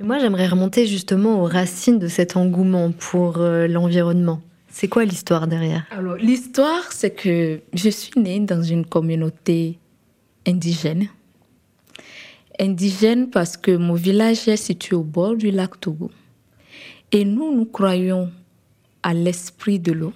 Moi, 0.00 0.20
j'aimerais 0.20 0.46
remonter 0.46 0.86
justement 0.86 1.42
aux 1.42 1.46
racines 1.46 1.98
de 1.98 2.06
cet 2.06 2.36
engouement 2.36 2.92
pour 2.92 3.38
euh, 3.38 3.66
l'environnement. 3.66 4.40
C'est 4.70 4.86
quoi 4.86 5.04
l'histoire 5.04 5.48
derrière? 5.48 5.86
Alors, 5.90 6.14
l'histoire, 6.14 6.92
c'est 6.92 7.10
que 7.10 7.60
je 7.74 7.88
suis 7.88 8.12
née 8.16 8.38
dans 8.38 8.62
une 8.62 8.86
communauté 8.86 9.80
indigène 10.46 11.08
indigène 12.60 13.30
parce 13.30 13.56
que 13.56 13.76
mon 13.76 13.94
village 13.94 14.48
est 14.48 14.56
situé 14.56 14.96
au 14.96 15.02
bord 15.02 15.36
du 15.36 15.50
lac 15.50 15.80
Togo. 15.80 16.10
Et 17.12 17.24
nous, 17.24 17.54
nous 17.54 17.64
croyons 17.64 18.30
à 19.02 19.14
l'esprit 19.14 19.78
de 19.78 19.92
l'eau, 19.92 20.12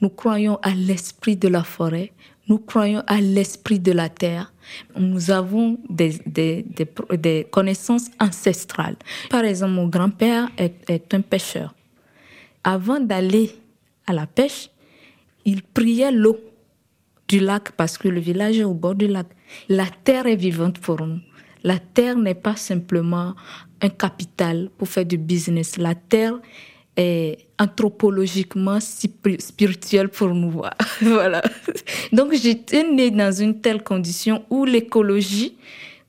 nous 0.00 0.10
croyons 0.10 0.58
à 0.62 0.70
l'esprit 0.70 1.36
de 1.36 1.48
la 1.48 1.64
forêt, 1.64 2.12
nous 2.48 2.58
croyons 2.58 3.02
à 3.06 3.20
l'esprit 3.20 3.78
de 3.78 3.92
la 3.92 4.08
terre. 4.08 4.52
Nous 4.98 5.30
avons 5.30 5.78
des, 5.88 7.46
connaissances 7.50 8.10
ancestrales. 8.20 8.96
Par 9.30 9.44
exemple, 9.44 9.72
mon 9.72 9.88
grand-père 9.88 10.48
est, 10.56 11.14
un 11.14 11.20
pêcheur. 11.20 11.74
avant 12.64 13.00
d'aller 13.00 13.52
à 14.06 14.12
la 14.12 14.26
pêche, 14.26 14.70
ils 15.44 15.62
priaient 15.62 16.12
l'eau 16.12 16.38
du 17.28 17.40
lac 17.40 17.72
parce 17.72 17.98
que 17.98 18.08
le 18.08 18.20
village 18.20 18.58
est 18.58 18.64
au 18.64 18.74
bord 18.74 18.94
du 18.94 19.06
lac. 19.06 19.26
La 19.68 19.86
terre 19.86 20.26
est 20.26 20.36
vivante 20.36 20.78
pour 20.78 21.00
nous. 21.06 21.20
La 21.64 21.78
terre 21.78 22.16
n'est 22.16 22.34
pas 22.34 22.56
simplement 22.56 23.34
un 23.80 23.88
capital 23.88 24.70
pour 24.76 24.88
faire 24.88 25.04
du 25.04 25.18
business. 25.18 25.76
La 25.76 25.94
terre 25.94 26.38
est 26.96 27.38
anthropologiquement 27.58 28.78
spirituelle 28.80 30.08
pour 30.08 30.34
nous. 30.34 30.62
voilà. 31.02 31.42
Donc 32.12 32.34
j'étais 32.34 32.82
née 32.82 33.10
dans 33.10 33.32
une 33.32 33.60
telle 33.60 33.82
condition 33.82 34.44
où 34.50 34.64
l'écologie 34.64 35.56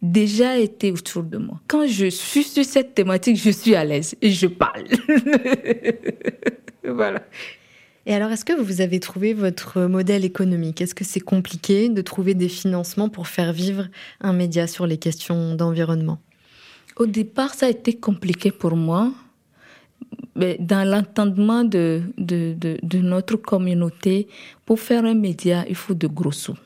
déjà 0.01 0.58
était 0.58 0.91
autour 0.91 1.24
de 1.24 1.38
moi. 1.38 1.60
Quand 1.68 1.86
je 1.88 2.10
suis 2.10 2.44
sur 2.44 2.65
cette 2.65 2.96
thématique, 2.96 3.38
je 3.38 3.51
suis 3.51 3.75
à 3.75 3.84
l'aise 3.84 4.15
et 4.22 4.32
je 4.32 4.48
parle. 4.48 4.86
voilà. 6.84 7.22
Et 8.06 8.13
alors, 8.13 8.32
est-ce 8.32 8.46
que 8.46 8.53
vous 8.53 8.82
avez 8.82 9.00
trouvé 9.00 9.34
votre 9.34 9.82
modèle 9.82 10.25
économique? 10.25 10.82
Est-ce 10.82 10.96
que 10.96 11.03
c'est 11.03 11.20
compliqué 11.20 11.89
de 11.89 12.01
trouver 12.01 12.34
des 12.34 12.50
financements 12.50 13.10
pour 13.10 13.27
faire 13.27 13.53
vivre 13.53 13.88
un 14.22 14.34
média 14.34 14.68
sur 14.68 14.88
les 14.88 14.98
questions 14.98 15.56
d'environnement? 15.56 16.20
Au 16.96 17.06
départ, 17.06 17.53
ça 17.53 17.68
a 17.68 17.70
été 17.70 17.94
compliqué 17.94 18.51
pour 18.51 18.75
moi. 18.75 19.12
Mais 20.36 20.58
dans 20.60 20.88
l'entendement 20.88 21.63
de, 21.63 22.01
de, 22.18 22.98
notre 22.98 23.36
communauté, 23.36 24.27
pour 24.65 24.79
faire 24.79 25.03
un 25.06 25.13
média, 25.13 25.65
il 25.68 25.75
faut 25.75 25.94
de 25.94 26.08
gros 26.08 26.32
sous. 26.32 26.58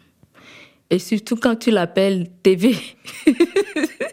Et 0.90 1.00
surtout 1.00 1.36
quand 1.36 1.56
tu 1.56 1.72
l'appelles 1.72 2.28
TV, 2.44 2.76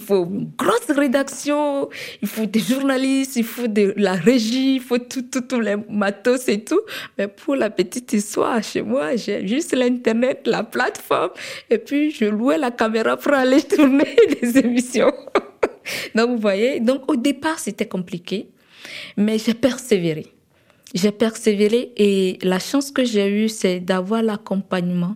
faut 0.00 0.24
une 0.24 0.50
grosse 0.56 0.90
rédaction, 0.96 1.88
il 2.22 2.28
faut 2.28 2.46
des 2.46 2.60
journalistes, 2.60 3.36
il 3.36 3.44
faut 3.44 3.68
de 3.68 3.94
la 3.96 4.14
régie, 4.14 4.76
il 4.76 4.80
faut 4.80 4.98
tout, 4.98 5.22
tout 5.22 5.60
les 5.60 5.76
matos 5.88 6.48
et 6.48 6.64
tout. 6.64 6.80
Mais 7.16 7.28
pour 7.28 7.56
la 7.56 7.70
petite 7.70 8.12
histoire, 8.12 8.62
chez 8.62 8.82
moi, 8.82 9.16
j'ai 9.16 9.46
juste 9.46 9.74
l'Internet, 9.74 10.42
la 10.46 10.64
plateforme, 10.64 11.30
et 11.68 11.78
puis 11.78 12.10
je 12.10 12.24
louais 12.24 12.58
la 12.58 12.70
caméra 12.70 13.16
pour 13.16 13.32
aller 13.32 13.62
tourner 13.76 14.16
des 14.40 14.58
émissions. 14.58 15.12
donc, 16.14 16.30
vous 16.30 16.38
voyez, 16.38 16.80
donc 16.80 17.10
au 17.10 17.16
départ, 17.16 17.58
c'était 17.58 17.88
compliqué, 17.88 18.48
mais 19.16 19.38
j'ai 19.38 19.54
persévéré. 19.54 20.26
J'ai 20.92 21.12
persévéré 21.12 21.92
et 21.96 22.38
la 22.42 22.58
chance 22.58 22.90
que 22.90 23.04
j'ai 23.04 23.28
eue, 23.28 23.48
c'est 23.48 23.78
d'avoir 23.78 24.22
l'accompagnement 24.22 25.14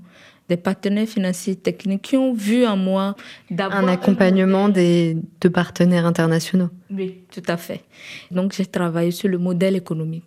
des 0.48 0.56
partenaires 0.56 1.08
financiers 1.08 1.56
techniques 1.56 2.02
qui 2.02 2.16
ont 2.16 2.34
vu 2.34 2.66
en 2.66 2.76
moi 2.76 3.16
d'avoir 3.50 3.82
un 3.82 3.88
accompagnement 3.88 4.68
des, 4.68 5.16
de 5.40 5.48
partenaires 5.48 6.04
internationaux. 6.04 6.68
Oui, 6.90 7.22
tout 7.32 7.42
à 7.46 7.56
fait. 7.56 7.82
Donc 8.30 8.54
j'ai 8.54 8.66
travaillé 8.66 9.10
sur 9.10 9.28
le 9.28 9.38
modèle 9.38 9.76
économique. 9.76 10.24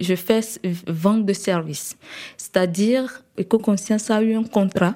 Je 0.00 0.14
fais 0.14 0.40
vente 0.86 1.26
de 1.26 1.32
services, 1.32 1.96
c'est-à-dire 2.36 3.22
EcoConscience 3.38 4.10
a 4.10 4.22
eu 4.22 4.34
un 4.34 4.44
contrat 4.44 4.94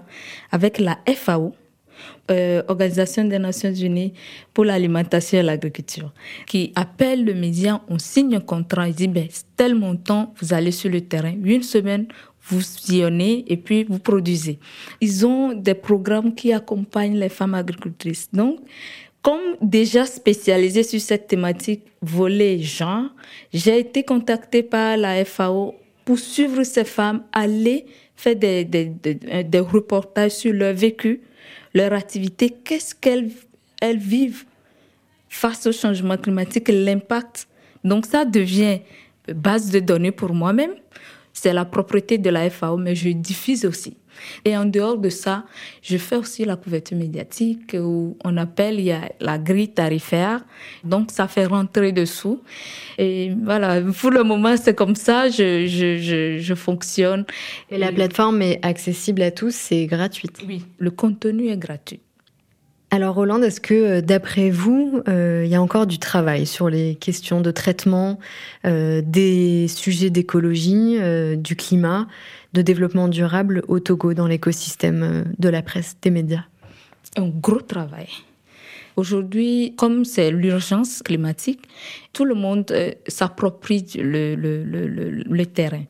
avec 0.50 0.78
la 0.78 0.98
FAO, 1.14 1.54
euh, 2.30 2.62
Organisation 2.68 3.24
des 3.24 3.38
Nations 3.38 3.74
Unies 3.74 4.12
pour 4.54 4.64
l'alimentation 4.64 5.38
et 5.38 5.42
l'agriculture, 5.42 6.12
qui 6.46 6.72
appelle 6.74 7.24
le 7.24 7.34
média, 7.34 7.82
on 7.88 7.98
signe 7.98 8.36
un 8.36 8.40
contrat, 8.40 8.88
il 8.88 8.94
dit 8.94 9.08
ben, 9.08 9.28
tel 9.56 9.74
montant, 9.74 10.32
vous 10.40 10.54
allez 10.54 10.72
sur 10.72 10.90
le 10.90 11.02
terrain, 11.02 11.34
une 11.44 11.62
semaine, 11.62 12.06
vous 12.44 12.60
sillonnez 12.60 13.44
et 13.46 13.56
puis 13.56 13.84
vous 13.84 13.98
produisez. 13.98 14.58
Ils 15.00 15.26
ont 15.26 15.52
des 15.52 15.74
programmes 15.74 16.34
qui 16.34 16.52
accompagnent 16.52 17.18
les 17.18 17.28
femmes 17.28 17.54
agricultrices. 17.54 18.28
Donc, 18.32 18.58
comme 19.22 19.56
déjà 19.60 20.04
spécialisée 20.04 20.82
sur 20.82 21.00
cette 21.00 21.28
thématique 21.28 21.84
volet 22.00 22.58
genre, 22.58 23.10
j'ai 23.52 23.78
été 23.78 24.02
contactée 24.02 24.64
par 24.64 24.96
la 24.96 25.24
FAO 25.24 25.76
pour 26.04 26.18
suivre 26.18 26.64
ces 26.64 26.84
femmes, 26.84 27.22
aller 27.32 27.86
faire 28.16 28.34
des, 28.34 28.64
des, 28.64 28.86
des, 28.86 29.58
reportages 29.60 30.32
sur 30.32 30.52
leur 30.52 30.74
vécu, 30.74 31.20
leur 31.74 31.92
activité, 31.92 32.50
qu'est-ce 32.50 32.94
qu'elles 32.94 33.30
elles 33.80 33.98
vivent 33.98 34.44
face 35.28 35.66
au 35.66 35.72
changement 35.72 36.16
climatique, 36.16 36.68
l'impact. 36.68 37.48
Donc 37.84 38.06
ça 38.06 38.24
devient 38.24 38.80
base 39.28 39.70
de 39.70 39.80
données 39.80 40.12
pour 40.12 40.34
moi-même 40.34 40.74
c'est 41.42 41.52
la 41.52 41.64
propriété 41.64 42.18
de 42.18 42.30
la 42.30 42.48
FAO, 42.50 42.76
mais 42.76 42.94
je 42.94 43.08
diffuse 43.08 43.64
aussi. 43.64 43.96
Et 44.44 44.56
en 44.56 44.64
dehors 44.64 44.96
de 44.96 45.08
ça, 45.08 45.44
je 45.82 45.96
fais 45.96 46.14
aussi 46.14 46.44
la 46.44 46.54
couverture 46.54 46.96
médiatique 46.96 47.74
où 47.74 48.16
on 48.22 48.36
appelle, 48.36 48.78
il 48.78 48.84
y 48.84 48.92
a 48.92 49.10
la 49.18 49.38
grille 49.38 49.70
tarifaire. 49.70 50.44
Donc, 50.84 51.10
ça 51.10 51.26
fait 51.26 51.46
rentrer 51.46 51.90
dessous. 51.90 52.40
Et 52.96 53.32
voilà, 53.42 53.80
pour 53.80 54.12
le 54.12 54.22
moment, 54.22 54.56
c'est 54.56 54.74
comme 54.74 54.94
ça, 54.94 55.30
je, 55.30 55.66
je, 55.66 55.98
je, 55.98 56.38
je 56.38 56.54
fonctionne. 56.54 57.24
Et 57.70 57.78
la 57.78 57.90
plateforme 57.90 58.40
est 58.42 58.64
accessible 58.64 59.22
à 59.22 59.32
tous, 59.32 59.52
c'est 59.52 59.86
gratuite. 59.86 60.38
Oui, 60.46 60.62
le 60.78 60.92
contenu 60.92 61.48
est 61.48 61.56
gratuit. 61.56 61.98
Alors 62.94 63.16
Hollande, 63.16 63.42
est-ce 63.42 63.58
que 63.58 63.72
euh, 63.72 64.00
d'après 64.02 64.50
vous, 64.50 65.00
euh, 65.08 65.44
il 65.46 65.50
y 65.50 65.54
a 65.54 65.62
encore 65.62 65.86
du 65.86 65.98
travail 65.98 66.44
sur 66.44 66.68
les 66.68 66.94
questions 66.94 67.40
de 67.40 67.50
traitement 67.50 68.18
euh, 68.66 69.00
des 69.02 69.66
sujets 69.66 70.10
d'écologie, 70.10 70.98
du 71.38 71.56
climat, 71.56 72.06
de 72.52 72.60
développement 72.60 73.08
durable 73.08 73.62
au 73.66 73.80
Togo 73.80 74.12
dans 74.12 74.26
l'écosystème 74.26 75.24
de 75.38 75.48
la 75.48 75.62
presse, 75.62 75.96
des 76.02 76.10
médias? 76.10 76.44
Un 77.16 77.28
gros 77.28 77.62
travail. 77.62 78.08
Aujourd'hui, 78.96 79.72
comme 79.78 80.04
c'est 80.04 80.30
l'urgence 80.30 81.02
climatique, 81.02 81.62
tout 82.12 82.26
le 82.26 82.34
monde 82.34 82.70
s'approprie 83.08 83.86
le, 83.94 84.34
le 84.34 85.46
terrain. 85.46 85.84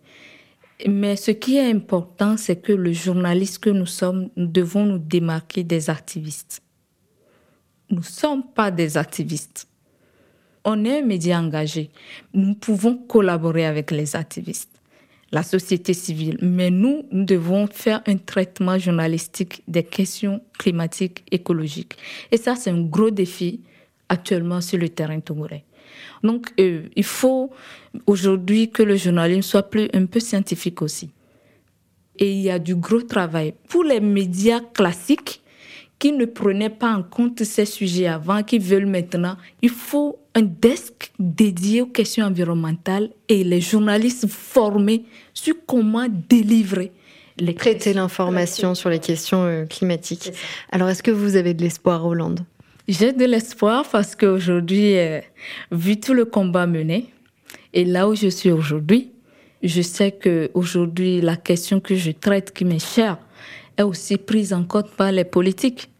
Mais 0.86 1.16
ce 1.16 1.32
qui 1.32 1.56
est 1.56 1.68
important, 1.68 2.36
c'est 2.36 2.62
que 2.62 2.72
le 2.72 2.92
journaliste 2.92 3.58
que 3.58 3.70
nous 3.70 3.86
sommes, 3.86 4.28
nous 4.36 4.46
devons 4.46 4.86
nous 4.86 4.98
démarquer 4.98 5.64
des 5.64 5.90
activistes 5.90 6.61
nous 7.92 7.98
ne 7.98 8.04
sommes 8.04 8.42
pas 8.42 8.70
des 8.70 8.96
activistes. 8.96 9.68
On 10.64 10.84
est 10.84 11.00
un 11.00 11.06
média 11.06 11.38
engagé. 11.38 11.90
Nous 12.32 12.54
pouvons 12.54 12.96
collaborer 12.96 13.66
avec 13.66 13.90
les 13.90 14.16
activistes, 14.16 14.80
la 15.30 15.42
société 15.42 15.92
civile, 15.92 16.38
mais 16.40 16.70
nous, 16.70 17.04
nous 17.10 17.24
devons 17.24 17.66
faire 17.66 18.02
un 18.06 18.16
traitement 18.16 18.78
journalistique 18.78 19.62
des 19.68 19.82
questions 19.82 20.40
climatiques, 20.58 21.24
écologiques. 21.30 21.96
Et 22.30 22.38
ça, 22.38 22.56
c'est 22.56 22.70
un 22.70 22.80
gros 22.80 23.10
défi 23.10 23.60
actuellement 24.08 24.60
sur 24.60 24.78
le 24.78 24.88
terrain 24.88 25.20
togolais. 25.20 25.64
Donc, 26.22 26.50
euh, 26.58 26.84
il 26.96 27.04
faut 27.04 27.50
aujourd'hui 28.06 28.70
que 28.70 28.82
le 28.82 28.96
journalisme 28.96 29.42
soit 29.42 29.68
plus, 29.68 29.88
un 29.92 30.06
peu 30.06 30.20
scientifique 30.20 30.80
aussi. 30.80 31.10
Et 32.18 32.32
il 32.32 32.40
y 32.40 32.50
a 32.50 32.58
du 32.58 32.74
gros 32.74 33.02
travail. 33.02 33.52
Pour 33.68 33.84
les 33.84 34.00
médias 34.00 34.60
classiques, 34.60 35.42
qui 36.02 36.10
ne 36.10 36.24
prenaient 36.24 36.68
pas 36.68 36.96
en 36.96 37.04
compte 37.04 37.44
ces 37.44 37.64
sujets 37.64 38.08
avant, 38.08 38.42
qui 38.42 38.58
veulent 38.58 38.86
maintenant. 38.86 39.36
Il 39.62 39.70
faut 39.70 40.18
un 40.34 40.42
desk 40.42 41.12
dédié 41.20 41.82
aux 41.82 41.86
questions 41.86 42.26
environnementales 42.26 43.10
et 43.28 43.44
les 43.44 43.60
journalistes 43.60 44.26
formés 44.26 45.04
sur 45.32 45.54
comment 45.64 46.08
délivrer 46.28 46.90
les 47.38 47.54
traiter 47.54 47.92
l'information 47.92 48.74
sur 48.74 48.90
les 48.90 48.98
questions 48.98 49.44
euh, 49.44 49.64
climatiques. 49.64 50.32
Alors, 50.72 50.88
est-ce 50.88 51.04
que 51.04 51.12
vous 51.12 51.36
avez 51.36 51.54
de 51.54 51.62
l'espoir, 51.62 52.04
Hollande? 52.04 52.40
J'ai 52.88 53.12
de 53.12 53.24
l'espoir 53.24 53.88
parce 53.88 54.16
qu'aujourd'hui, 54.16 54.98
euh, 54.98 55.20
vu 55.70 56.00
tout 56.00 56.14
le 56.14 56.24
combat 56.24 56.66
mené, 56.66 57.10
et 57.74 57.84
là 57.84 58.08
où 58.08 58.16
je 58.16 58.26
suis 58.26 58.50
aujourd'hui, 58.50 59.12
je 59.62 59.82
sais 59.82 60.10
que 60.10 60.50
aujourd'hui 60.54 61.20
la 61.20 61.36
question 61.36 61.78
que 61.78 61.94
je 61.94 62.10
traite, 62.10 62.52
qui 62.52 62.64
m'est 62.64 62.84
chère, 62.84 63.18
est 63.76 63.82
aussi 63.82 64.16
prise 64.16 64.52
en 64.52 64.64
compte 64.64 64.90
par 64.90 65.12
les 65.12 65.24
politiques. 65.24 65.91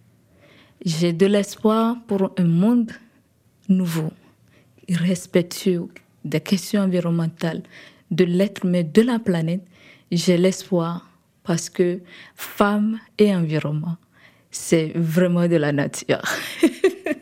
J'ai 0.85 1.13
de 1.13 1.27
l'espoir 1.27 1.97
pour 2.07 2.33
un 2.39 2.45
monde 2.45 2.91
nouveau, 3.69 4.11
respectueux 4.89 5.89
des 6.25 6.41
questions 6.41 6.83
environnementales, 6.83 7.63
de 8.11 8.25
l'être 8.25 8.67
mais 8.67 8.83
de 8.83 9.03
la 9.03 9.19
planète. 9.19 9.63
J'ai 10.11 10.37
l'espoir 10.37 11.09
parce 11.45 11.71
que 11.71 12.01
femme 12.35 12.99
et 13.19 13.35
environnement, 13.35 13.97
c'est 14.51 14.93
vraiment 14.95 15.47
de 15.47 15.57
la 15.57 15.73
nature. 15.73 16.23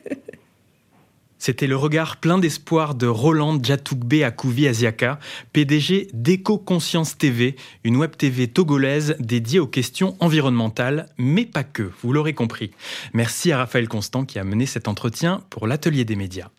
C'était 1.41 1.67
le 1.67 1.77
regard 1.77 2.19
plein 2.19 2.37
d'espoir 2.37 2.95
de 2.95 3.07
Roland 3.07 3.59
Djatoukbe 3.61 4.23
Akouvi 4.23 4.69
Aziaka, 4.69 5.19
PDG 5.55 6.09
d'Eco-Conscience 6.13 7.17
TV, 7.17 7.57
une 7.83 7.97
web 7.97 8.15
TV 8.15 8.47
togolaise 8.47 9.17
dédiée 9.21 9.59
aux 9.59 9.67
questions 9.67 10.19
environnementales, 10.21 11.07
mais 11.17 11.47
pas 11.47 11.65
que, 11.65 11.91
vous 12.03 12.13
l'aurez 12.13 12.35
compris. 12.35 12.73
Merci 13.15 13.53
à 13.53 13.57
Raphaël 13.57 13.89
Constant 13.89 14.27
qui 14.27 14.39
a 14.39 14.45
mené 14.45 14.67
cet 14.67 14.87
entretien 14.87 15.43
pour 15.49 15.67
l'atelier 15.67 16.05
des 16.05 16.15
médias. 16.15 16.51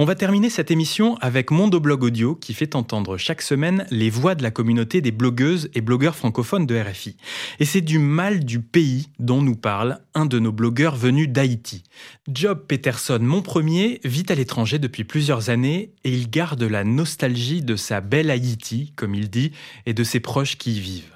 On 0.00 0.04
va 0.04 0.16
terminer 0.16 0.50
cette 0.50 0.72
émission 0.72 1.16
avec 1.20 1.52
Mondoblog 1.52 2.02
Audio 2.02 2.34
qui 2.34 2.52
fait 2.52 2.74
entendre 2.74 3.16
chaque 3.16 3.42
semaine 3.42 3.86
les 3.90 4.10
voix 4.10 4.34
de 4.34 4.42
la 4.42 4.50
communauté 4.50 5.00
des 5.00 5.12
blogueuses 5.12 5.70
et 5.74 5.80
blogueurs 5.80 6.16
francophones 6.16 6.66
de 6.66 6.76
RFI. 6.76 7.16
Et 7.60 7.64
c'est 7.64 7.80
du 7.80 8.00
mal 8.00 8.44
du 8.44 8.60
pays 8.60 9.08
dont 9.20 9.40
nous 9.40 9.56
parle 9.56 10.00
un 10.14 10.26
de 10.26 10.40
nos 10.40 10.52
blogueurs 10.52 10.96
venus 10.96 11.28
d'Haïti. 11.28 11.84
Job 12.28 12.64
Peterson, 12.66 13.20
mon 13.20 13.42
premier, 13.42 14.00
vit 14.04 14.16
vit 14.16 14.32
à 14.32 14.34
l'étranger 14.34 14.78
depuis 14.78 15.04
plusieurs 15.04 15.50
années 15.50 15.92
et 16.04 16.10
il 16.10 16.30
garde 16.30 16.62
la 16.62 16.84
nostalgie 16.84 17.60
de 17.60 17.76
sa 17.76 18.00
belle 18.00 18.30
Haïti, 18.30 18.94
comme 18.96 19.14
il 19.14 19.28
dit, 19.28 19.52
et 19.84 19.92
de 19.92 20.04
ses 20.04 20.20
proches 20.20 20.56
qui 20.56 20.76
y 20.76 20.80
vivent. 20.80 21.12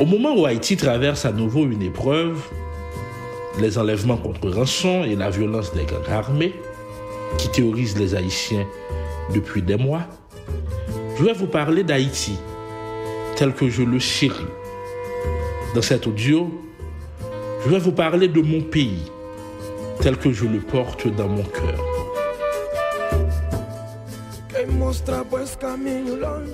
Au 0.00 0.06
moment 0.06 0.34
où 0.34 0.46
Haïti 0.46 0.78
traverse 0.78 1.26
à 1.26 1.32
nouveau 1.32 1.64
une 1.66 1.82
épreuve, 1.82 2.42
les 3.60 3.78
enlèvements 3.78 4.16
contre 4.16 4.50
rançon 4.50 5.04
et 5.04 5.14
la 5.14 5.30
violence 5.30 5.72
des 5.74 5.84
gangs 5.84 6.08
armés, 6.10 6.54
qui 7.38 7.48
théorisent 7.48 7.98
les 7.98 8.14
Haïtiens 8.14 8.66
depuis 9.32 9.62
des 9.62 9.76
mois, 9.76 10.02
je 11.18 11.24
vais 11.24 11.32
vous 11.32 11.46
parler 11.46 11.84
d'Haïti 11.84 12.36
tel 13.36 13.52
que 13.52 13.68
je 13.68 13.82
le 13.82 13.98
chéris. 13.98 14.46
Dans 15.74 15.82
cet 15.82 16.06
audio, 16.06 16.50
je 17.64 17.70
vais 17.70 17.78
vous 17.78 17.92
parler 17.92 18.28
de 18.28 18.40
mon 18.40 18.60
pays 18.60 19.10
tel 20.00 20.16
que 20.16 20.32
je 20.32 20.44
le 20.44 20.58
porte 20.58 21.08
dans 21.08 21.28
mon 21.28 21.42
cœur. 21.42 21.82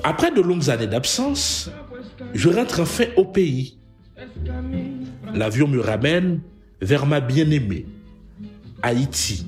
Après 0.04 0.30
de 0.30 0.40
longues 0.40 0.70
années 0.70 0.86
d'absence, 0.86 1.70
je 2.34 2.48
rentre 2.48 2.80
enfin 2.80 3.04
au 3.16 3.24
pays. 3.24 3.78
L'avion 5.34 5.68
me 5.68 5.80
ramène 5.80 6.40
vers 6.80 7.06
ma 7.06 7.20
bien-aimée, 7.20 7.86
Haïti. 8.82 9.46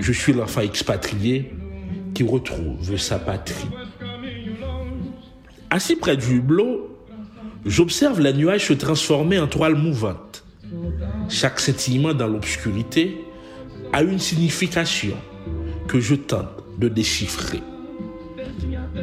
Je 0.00 0.12
suis 0.12 0.32
l'enfant 0.32 0.60
expatrié 0.60 1.52
qui 2.14 2.22
retrouve 2.22 2.96
sa 2.96 3.18
patrie. 3.18 3.68
Assis 5.70 5.96
près 5.96 6.16
du 6.16 6.36
hublot, 6.36 6.98
j'observe 7.66 8.20
les 8.20 8.32
nuages 8.32 8.68
se 8.68 8.72
transformer 8.72 9.38
en 9.38 9.46
toile 9.46 9.74
mouvante. 9.74 10.44
Chaque 11.28 11.60
scintillement 11.60 12.14
dans 12.14 12.28
l'obscurité 12.28 13.16
a 13.92 14.02
une 14.02 14.18
signification 14.18 15.16
que 15.88 16.00
je 16.00 16.14
tente 16.14 16.48
de 16.78 16.88
déchiffrer. 16.88 17.60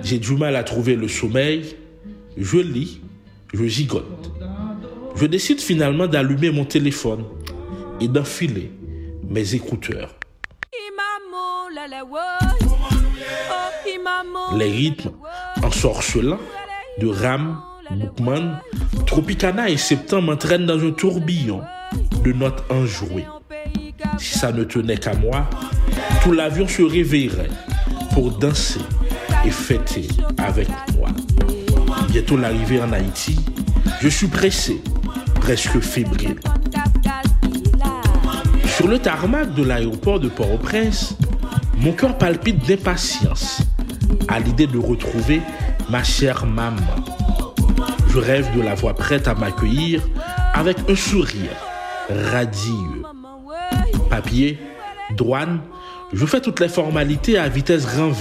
J'ai 0.03 0.19
du 0.19 0.35
mal 0.35 0.55
à 0.55 0.63
trouver 0.63 0.95
le 0.95 1.07
sommeil, 1.07 1.75
je 2.37 2.57
lis, 2.57 3.01
je 3.53 3.65
gigote. 3.65 4.31
Je 5.21 5.27
décide 5.27 5.61
finalement 5.61 6.07
d'allumer 6.07 6.49
mon 6.49 6.65
téléphone 6.65 7.23
et 7.99 8.07
d'enfiler 8.07 8.71
mes 9.29 9.53
écouteurs. 9.53 10.15
Les 14.57 14.65
rythmes 14.65 15.11
ensorcelants 15.63 16.39
de 16.97 17.07
Ram, 17.07 17.61
Boukman, 17.91 18.61
Tropicana 19.05 19.69
et 19.69 19.77
Septembre 19.77 20.31
m'entraînent 20.31 20.65
dans 20.65 20.83
un 20.83 20.89
tourbillon 20.89 21.61
de 22.23 22.31
notes 22.31 22.63
enjouées. 22.71 23.27
Si 24.17 24.39
ça 24.39 24.51
ne 24.51 24.63
tenait 24.63 24.97
qu'à 24.97 25.13
moi, 25.13 25.47
tout 26.23 26.31
l'avion 26.31 26.67
se 26.67 26.81
réveillerait 26.81 27.51
pour 28.15 28.31
danser 28.31 28.81
et 29.45 29.51
fêter 29.51 30.07
avec 30.39 30.67
moi. 30.97 31.09
Bientôt 32.09 32.37
l'arrivée 32.37 32.81
en 32.81 32.91
Haïti, 32.91 33.35
je 34.01 34.07
suis 34.07 34.27
pressé, 34.27 34.81
presque 35.51 35.81
fébrile. 35.81 36.39
Sur 38.67 38.87
le 38.87 38.99
tarmac 38.99 39.53
de 39.53 39.65
l'aéroport 39.65 40.17
de 40.17 40.29
Port-au-Prince, 40.29 41.17
mon 41.75 41.91
cœur 41.91 42.17
palpite 42.17 42.65
d'impatience 42.65 43.61
à 44.29 44.39
l'idée 44.39 44.65
de 44.65 44.77
retrouver 44.77 45.41
ma 45.89 46.05
chère 46.05 46.45
maman. 46.45 46.95
Je 48.07 48.17
rêve 48.17 48.55
de 48.55 48.61
la 48.61 48.75
voir 48.75 48.95
prête 48.95 49.27
à 49.27 49.35
m'accueillir 49.35 50.07
avec 50.53 50.77
un 50.89 50.95
sourire 50.95 51.51
radieux. 52.31 53.03
Papier, 54.09 54.57
douane, 55.17 55.59
je 56.13 56.25
fais 56.25 56.39
toutes 56.39 56.61
les 56.61 56.69
formalités 56.69 57.37
à 57.37 57.49
vitesse 57.49 57.85
grand 57.85 58.13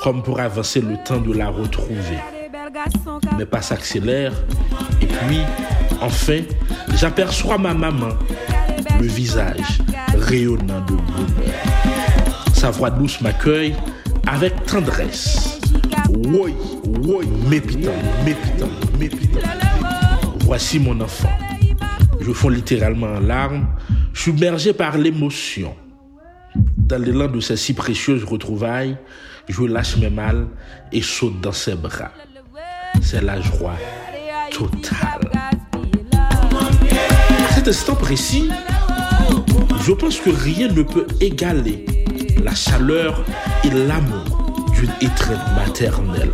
comme 0.00 0.22
pour 0.22 0.38
avancer 0.38 0.80
le 0.80 1.02
temps 1.04 1.20
de 1.20 1.32
la 1.32 1.48
retrouver. 1.48 2.20
Mes 3.36 3.44
pas 3.44 3.60
s'accélèrent 3.60 4.34
et 5.02 5.06
puis, 5.06 5.40
enfin, 6.04 6.40
j'aperçois 6.96 7.58
ma 7.58 7.72
maman, 7.72 8.10
le 9.00 9.06
visage 9.06 9.80
rayonnant 10.18 10.80
de 10.82 10.94
bonheur. 10.94 12.52
Sa 12.52 12.70
voix 12.70 12.90
douce 12.90 13.20
m'accueille 13.20 13.74
avec 14.26 14.66
tendresse. 14.66 15.58
Oui, 16.10 16.54
oui, 16.84 17.26
mépitant, 17.48 17.92
mépitant, 18.24 18.68
mépitant. 18.98 19.48
Voici 20.40 20.78
mon 20.78 21.00
enfant. 21.00 21.32
Je 22.20 22.32
fonds 22.32 22.50
littéralement 22.50 23.14
en 23.14 23.20
larmes, 23.20 23.66
submergé 24.12 24.72
par 24.72 24.98
l'émotion. 24.98 25.74
Dans 26.76 27.02
l'élan 27.02 27.28
de 27.28 27.40
ces 27.40 27.56
si 27.56 27.74
précieuses 27.74 28.24
retrouvailles, 28.24 28.96
je 29.48 29.62
lâche 29.62 29.96
mes 29.96 30.10
malles 30.10 30.46
et 30.92 31.02
saute 31.02 31.40
dans 31.40 31.52
ses 31.52 31.74
bras. 31.74 32.12
C'est 33.00 33.22
la 33.22 33.40
joie 33.40 33.76
totale. 34.50 35.33
Instant 37.66 37.96
précis, 37.96 38.50
je 39.84 39.92
pense 39.92 40.20
que 40.20 40.28
rien 40.28 40.68
ne 40.68 40.82
peut 40.82 41.06
égaler 41.20 41.86
la 42.42 42.54
chaleur 42.54 43.24
et 43.64 43.70
l'amour 43.70 44.68
d'une 44.74 44.92
étreinte 45.00 45.40
maternelle. 45.56 46.30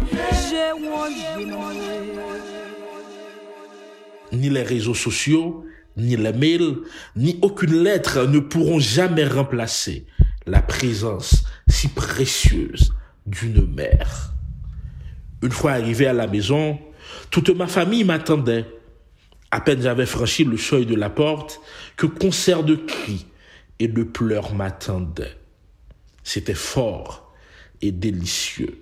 Ni 4.33 4.51
les 4.51 4.65
réseaux 4.65 4.95
sociaux, 4.95 5.65
ni 5.97 6.17
les 6.17 6.33
mails, 6.33 6.79
ni 7.15 7.39
aucune 7.43 7.85
lettre 7.85 8.27
ne 8.27 8.41
pourront 8.41 8.81
jamais 8.81 9.25
remplacer 9.25 10.07
la 10.47 10.63
présence 10.63 11.45
si 11.69 11.87
précieuse 11.89 12.93
d'une 13.27 13.73
mère. 13.73 14.33
Une 15.43 15.53
fois 15.53 15.73
arrivé 15.73 16.09
à 16.09 16.13
la 16.13 16.27
maison, 16.27 16.77
toute 17.31 17.51
ma 17.51 17.69
famille 17.69 18.03
m'attendait. 18.03 18.67
À 19.51 19.61
peine 19.61 19.83
j'avais 19.83 20.07
franchi 20.07 20.45
le 20.45 20.57
seuil 20.57 20.87
de 20.87 20.95
la 20.95 21.11
porte 21.11 21.61
que 21.97 22.07
concert 22.07 22.63
de 22.63 22.77
cris 22.77 23.27
et 23.79 23.89
de 23.89 24.03
pleurs 24.03 24.55
m'attendaient. 24.55 25.37
C'était 26.23 26.55
fort 26.55 27.33
et 27.83 27.91
délicieux. 27.91 28.79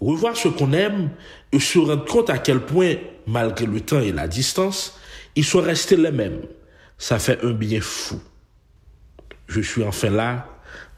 Revoir 0.00 0.36
ce 0.36 0.48
qu'on 0.48 0.72
aime 0.72 1.10
et 1.52 1.60
se 1.60 1.78
rendre 1.78 2.04
compte 2.04 2.30
à 2.30 2.38
quel 2.38 2.60
point, 2.60 2.96
malgré 3.26 3.66
le 3.66 3.80
temps 3.80 4.00
et 4.00 4.12
la 4.12 4.28
distance, 4.28 4.98
ils 5.34 5.44
sont 5.44 5.60
restés 5.60 5.96
les 5.96 6.10
mêmes. 6.10 6.42
Ça 6.98 7.18
fait 7.18 7.42
un 7.44 7.52
bien 7.52 7.80
fou. 7.80 8.20
Je 9.48 9.60
suis 9.60 9.82
enfin 9.82 10.10
là, 10.10 10.48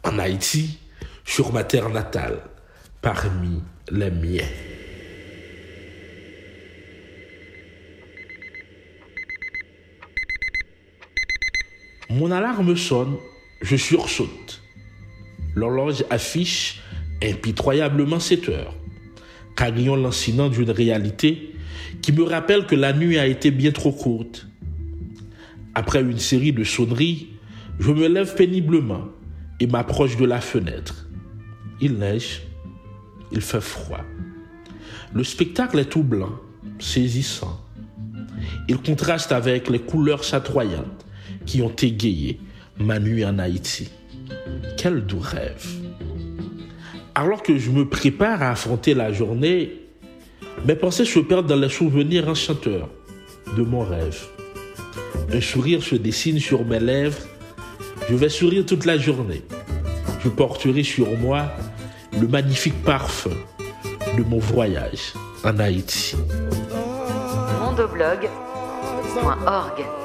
en 0.02 0.18
Haïti, 0.18 0.78
sur 1.24 1.52
ma 1.52 1.64
terre 1.64 1.88
natale, 1.88 2.40
parmi 3.00 3.62
les 3.90 4.10
miens. 4.10 4.73
Mon 12.14 12.30
alarme 12.30 12.76
sonne, 12.76 13.16
je 13.60 13.74
sursaute. 13.74 14.62
L'horloge 15.56 16.04
affiche 16.10 16.80
impitoyablement 17.20 18.20
7 18.20 18.48
heures, 18.50 18.74
carillon 19.56 19.96
lancinant 19.96 20.48
d'une 20.48 20.70
réalité 20.70 21.56
qui 22.02 22.12
me 22.12 22.22
rappelle 22.22 22.66
que 22.66 22.76
la 22.76 22.92
nuit 22.92 23.18
a 23.18 23.26
été 23.26 23.50
bien 23.50 23.72
trop 23.72 23.90
courte. 23.90 24.46
Après 25.74 26.02
une 26.02 26.20
série 26.20 26.52
de 26.52 26.62
sonneries, 26.62 27.30
je 27.80 27.90
me 27.90 28.06
lève 28.06 28.36
péniblement 28.36 29.06
et 29.58 29.66
m'approche 29.66 30.16
de 30.16 30.24
la 30.24 30.40
fenêtre. 30.40 31.08
Il 31.80 31.94
neige, 31.94 32.42
il 33.32 33.40
fait 33.40 33.60
froid. 33.60 34.04
Le 35.12 35.24
spectacle 35.24 35.80
est 35.80 35.90
tout 35.90 36.04
blanc, 36.04 36.38
saisissant. 36.78 37.60
Il 38.68 38.78
contraste 38.78 39.32
avec 39.32 39.68
les 39.68 39.80
couleurs 39.80 40.22
chatoyantes 40.22 41.03
qui 41.46 41.62
ont 41.62 41.74
égayé 41.74 42.40
ma 42.78 42.98
nuit 42.98 43.24
en 43.24 43.38
Haïti. 43.38 43.90
Quel 44.76 45.04
doux 45.04 45.20
rêve. 45.20 45.66
Alors 47.14 47.42
que 47.42 47.58
je 47.58 47.70
me 47.70 47.88
prépare 47.88 48.42
à 48.42 48.50
affronter 48.50 48.94
la 48.94 49.12
journée, 49.12 49.80
mes 50.66 50.74
pensées 50.74 51.04
se 51.04 51.20
perdent 51.20 51.46
dans 51.46 51.56
les 51.56 51.68
souvenirs 51.68 52.28
enchanteurs 52.28 52.88
de 53.56 53.62
mon 53.62 53.84
rêve. 53.84 54.26
Un 55.32 55.40
sourire 55.40 55.82
se 55.82 55.94
dessine 55.94 56.38
sur 56.38 56.64
mes 56.64 56.80
lèvres. 56.80 57.18
Je 58.08 58.14
vais 58.14 58.28
sourire 58.28 58.66
toute 58.66 58.84
la 58.84 58.98
journée. 58.98 59.42
Je 60.22 60.28
porterai 60.28 60.82
sur 60.82 61.16
moi 61.18 61.52
le 62.20 62.26
magnifique 62.26 62.82
parfum 62.82 63.30
de 64.16 64.22
mon 64.22 64.38
voyage 64.38 65.12
en 65.44 65.58
Haïti. 65.58 66.16
Mondoblog.org 67.60 70.03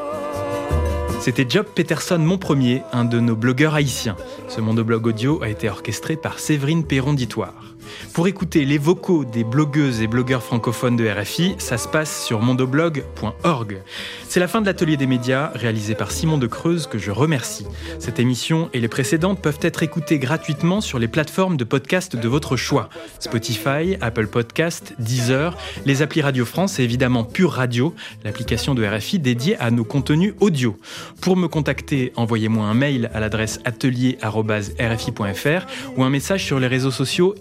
c'était 1.20 1.46
Job 1.48 1.66
Peterson, 1.76 2.18
mon 2.18 2.38
premier, 2.38 2.82
un 2.94 3.04
de 3.04 3.20
nos 3.20 3.36
blogueurs 3.36 3.74
haïtiens. 3.74 4.16
Ce 4.48 4.62
monoblog 4.62 5.06
audio 5.06 5.44
a 5.44 5.50
été 5.50 5.70
orchestré 5.70 6.16
par 6.16 6.40
Séverine 6.40 6.86
Perron-Ditoire. 6.86 7.69
Pour 8.14 8.28
écouter 8.28 8.66
les 8.66 8.78
vocaux 8.78 9.26
des 9.26 9.44
blogueuses 9.44 10.02
et 10.02 10.08
blogueurs 10.08 10.44
francophones 10.44 10.96
de 10.96 11.08
RFI, 11.08 11.56
ça 11.58 11.78
se 11.78 11.88
passe 11.88 12.26
sur 12.26 12.42
mondoblog.org. 12.42 13.82
C'est 14.28 14.40
la 14.40 14.48
fin 14.48 14.62
de 14.62 14.66
l'atelier 14.66 14.98
des 14.98 15.08
médias 15.08 15.52
réalisé 15.56 15.96
par 15.96 16.12
Simon 16.12 16.38
de 16.38 16.48
Creuse 16.48 16.88
que 16.88 16.98
je 16.98 17.12
remercie. 17.12 17.66
Cette 18.00 18.20
émission 18.20 18.70
et 18.74 18.80
les 18.80 18.88
précédentes 18.88 19.42
peuvent 19.42 19.60
être 19.62 19.84
écoutées 19.84 20.20
gratuitement 20.20 20.82
sur 20.82 21.00
les 21.00 21.08
plateformes 21.08 21.58
de 21.58 21.64
podcast 21.64 22.16
de 22.16 22.28
votre 22.28 22.56
choix. 22.56 22.90
Spotify, 23.20 23.98
Apple 24.02 24.28
Podcast, 24.28 24.94
Deezer, 25.00 25.58
les 25.86 26.02
applis 26.02 26.22
Radio 26.22 26.46
France 26.46 26.80
et 26.80 26.84
évidemment 26.84 27.24
Pure 27.24 27.54
Radio, 27.54 27.94
l'application 28.24 28.76
de 28.76 28.86
RFI 28.86 29.20
dédiée 29.20 29.58
à 29.58 29.72
nos 29.72 29.84
contenus 29.84 30.34
audio. 30.40 30.78
Pour 31.22 31.38
me 31.38 31.48
contacter, 31.48 32.14
envoyez-moi 32.16 32.66
un 32.66 32.74
mail 32.74 33.10
à 33.14 33.20
l'adresse 33.20 33.60
atelier.rfi.fr 33.66 35.66
ou 35.98 36.04
un 36.04 36.10
message 36.10 36.46
sur 36.46 36.60
les 36.60 36.68
réseaux 36.68 36.92
sociaux 36.92 37.36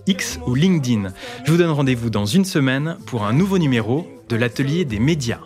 Ou 0.46 0.54
LinkedIn. 0.54 1.12
Je 1.44 1.50
vous 1.50 1.58
donne 1.58 1.70
rendez-vous 1.70 2.10
dans 2.10 2.26
une 2.26 2.44
semaine 2.44 2.96
pour 3.06 3.24
un 3.24 3.32
nouveau 3.32 3.58
numéro 3.58 4.06
de 4.28 4.36
l'atelier 4.36 4.84
des 4.84 4.98
médias. 4.98 5.40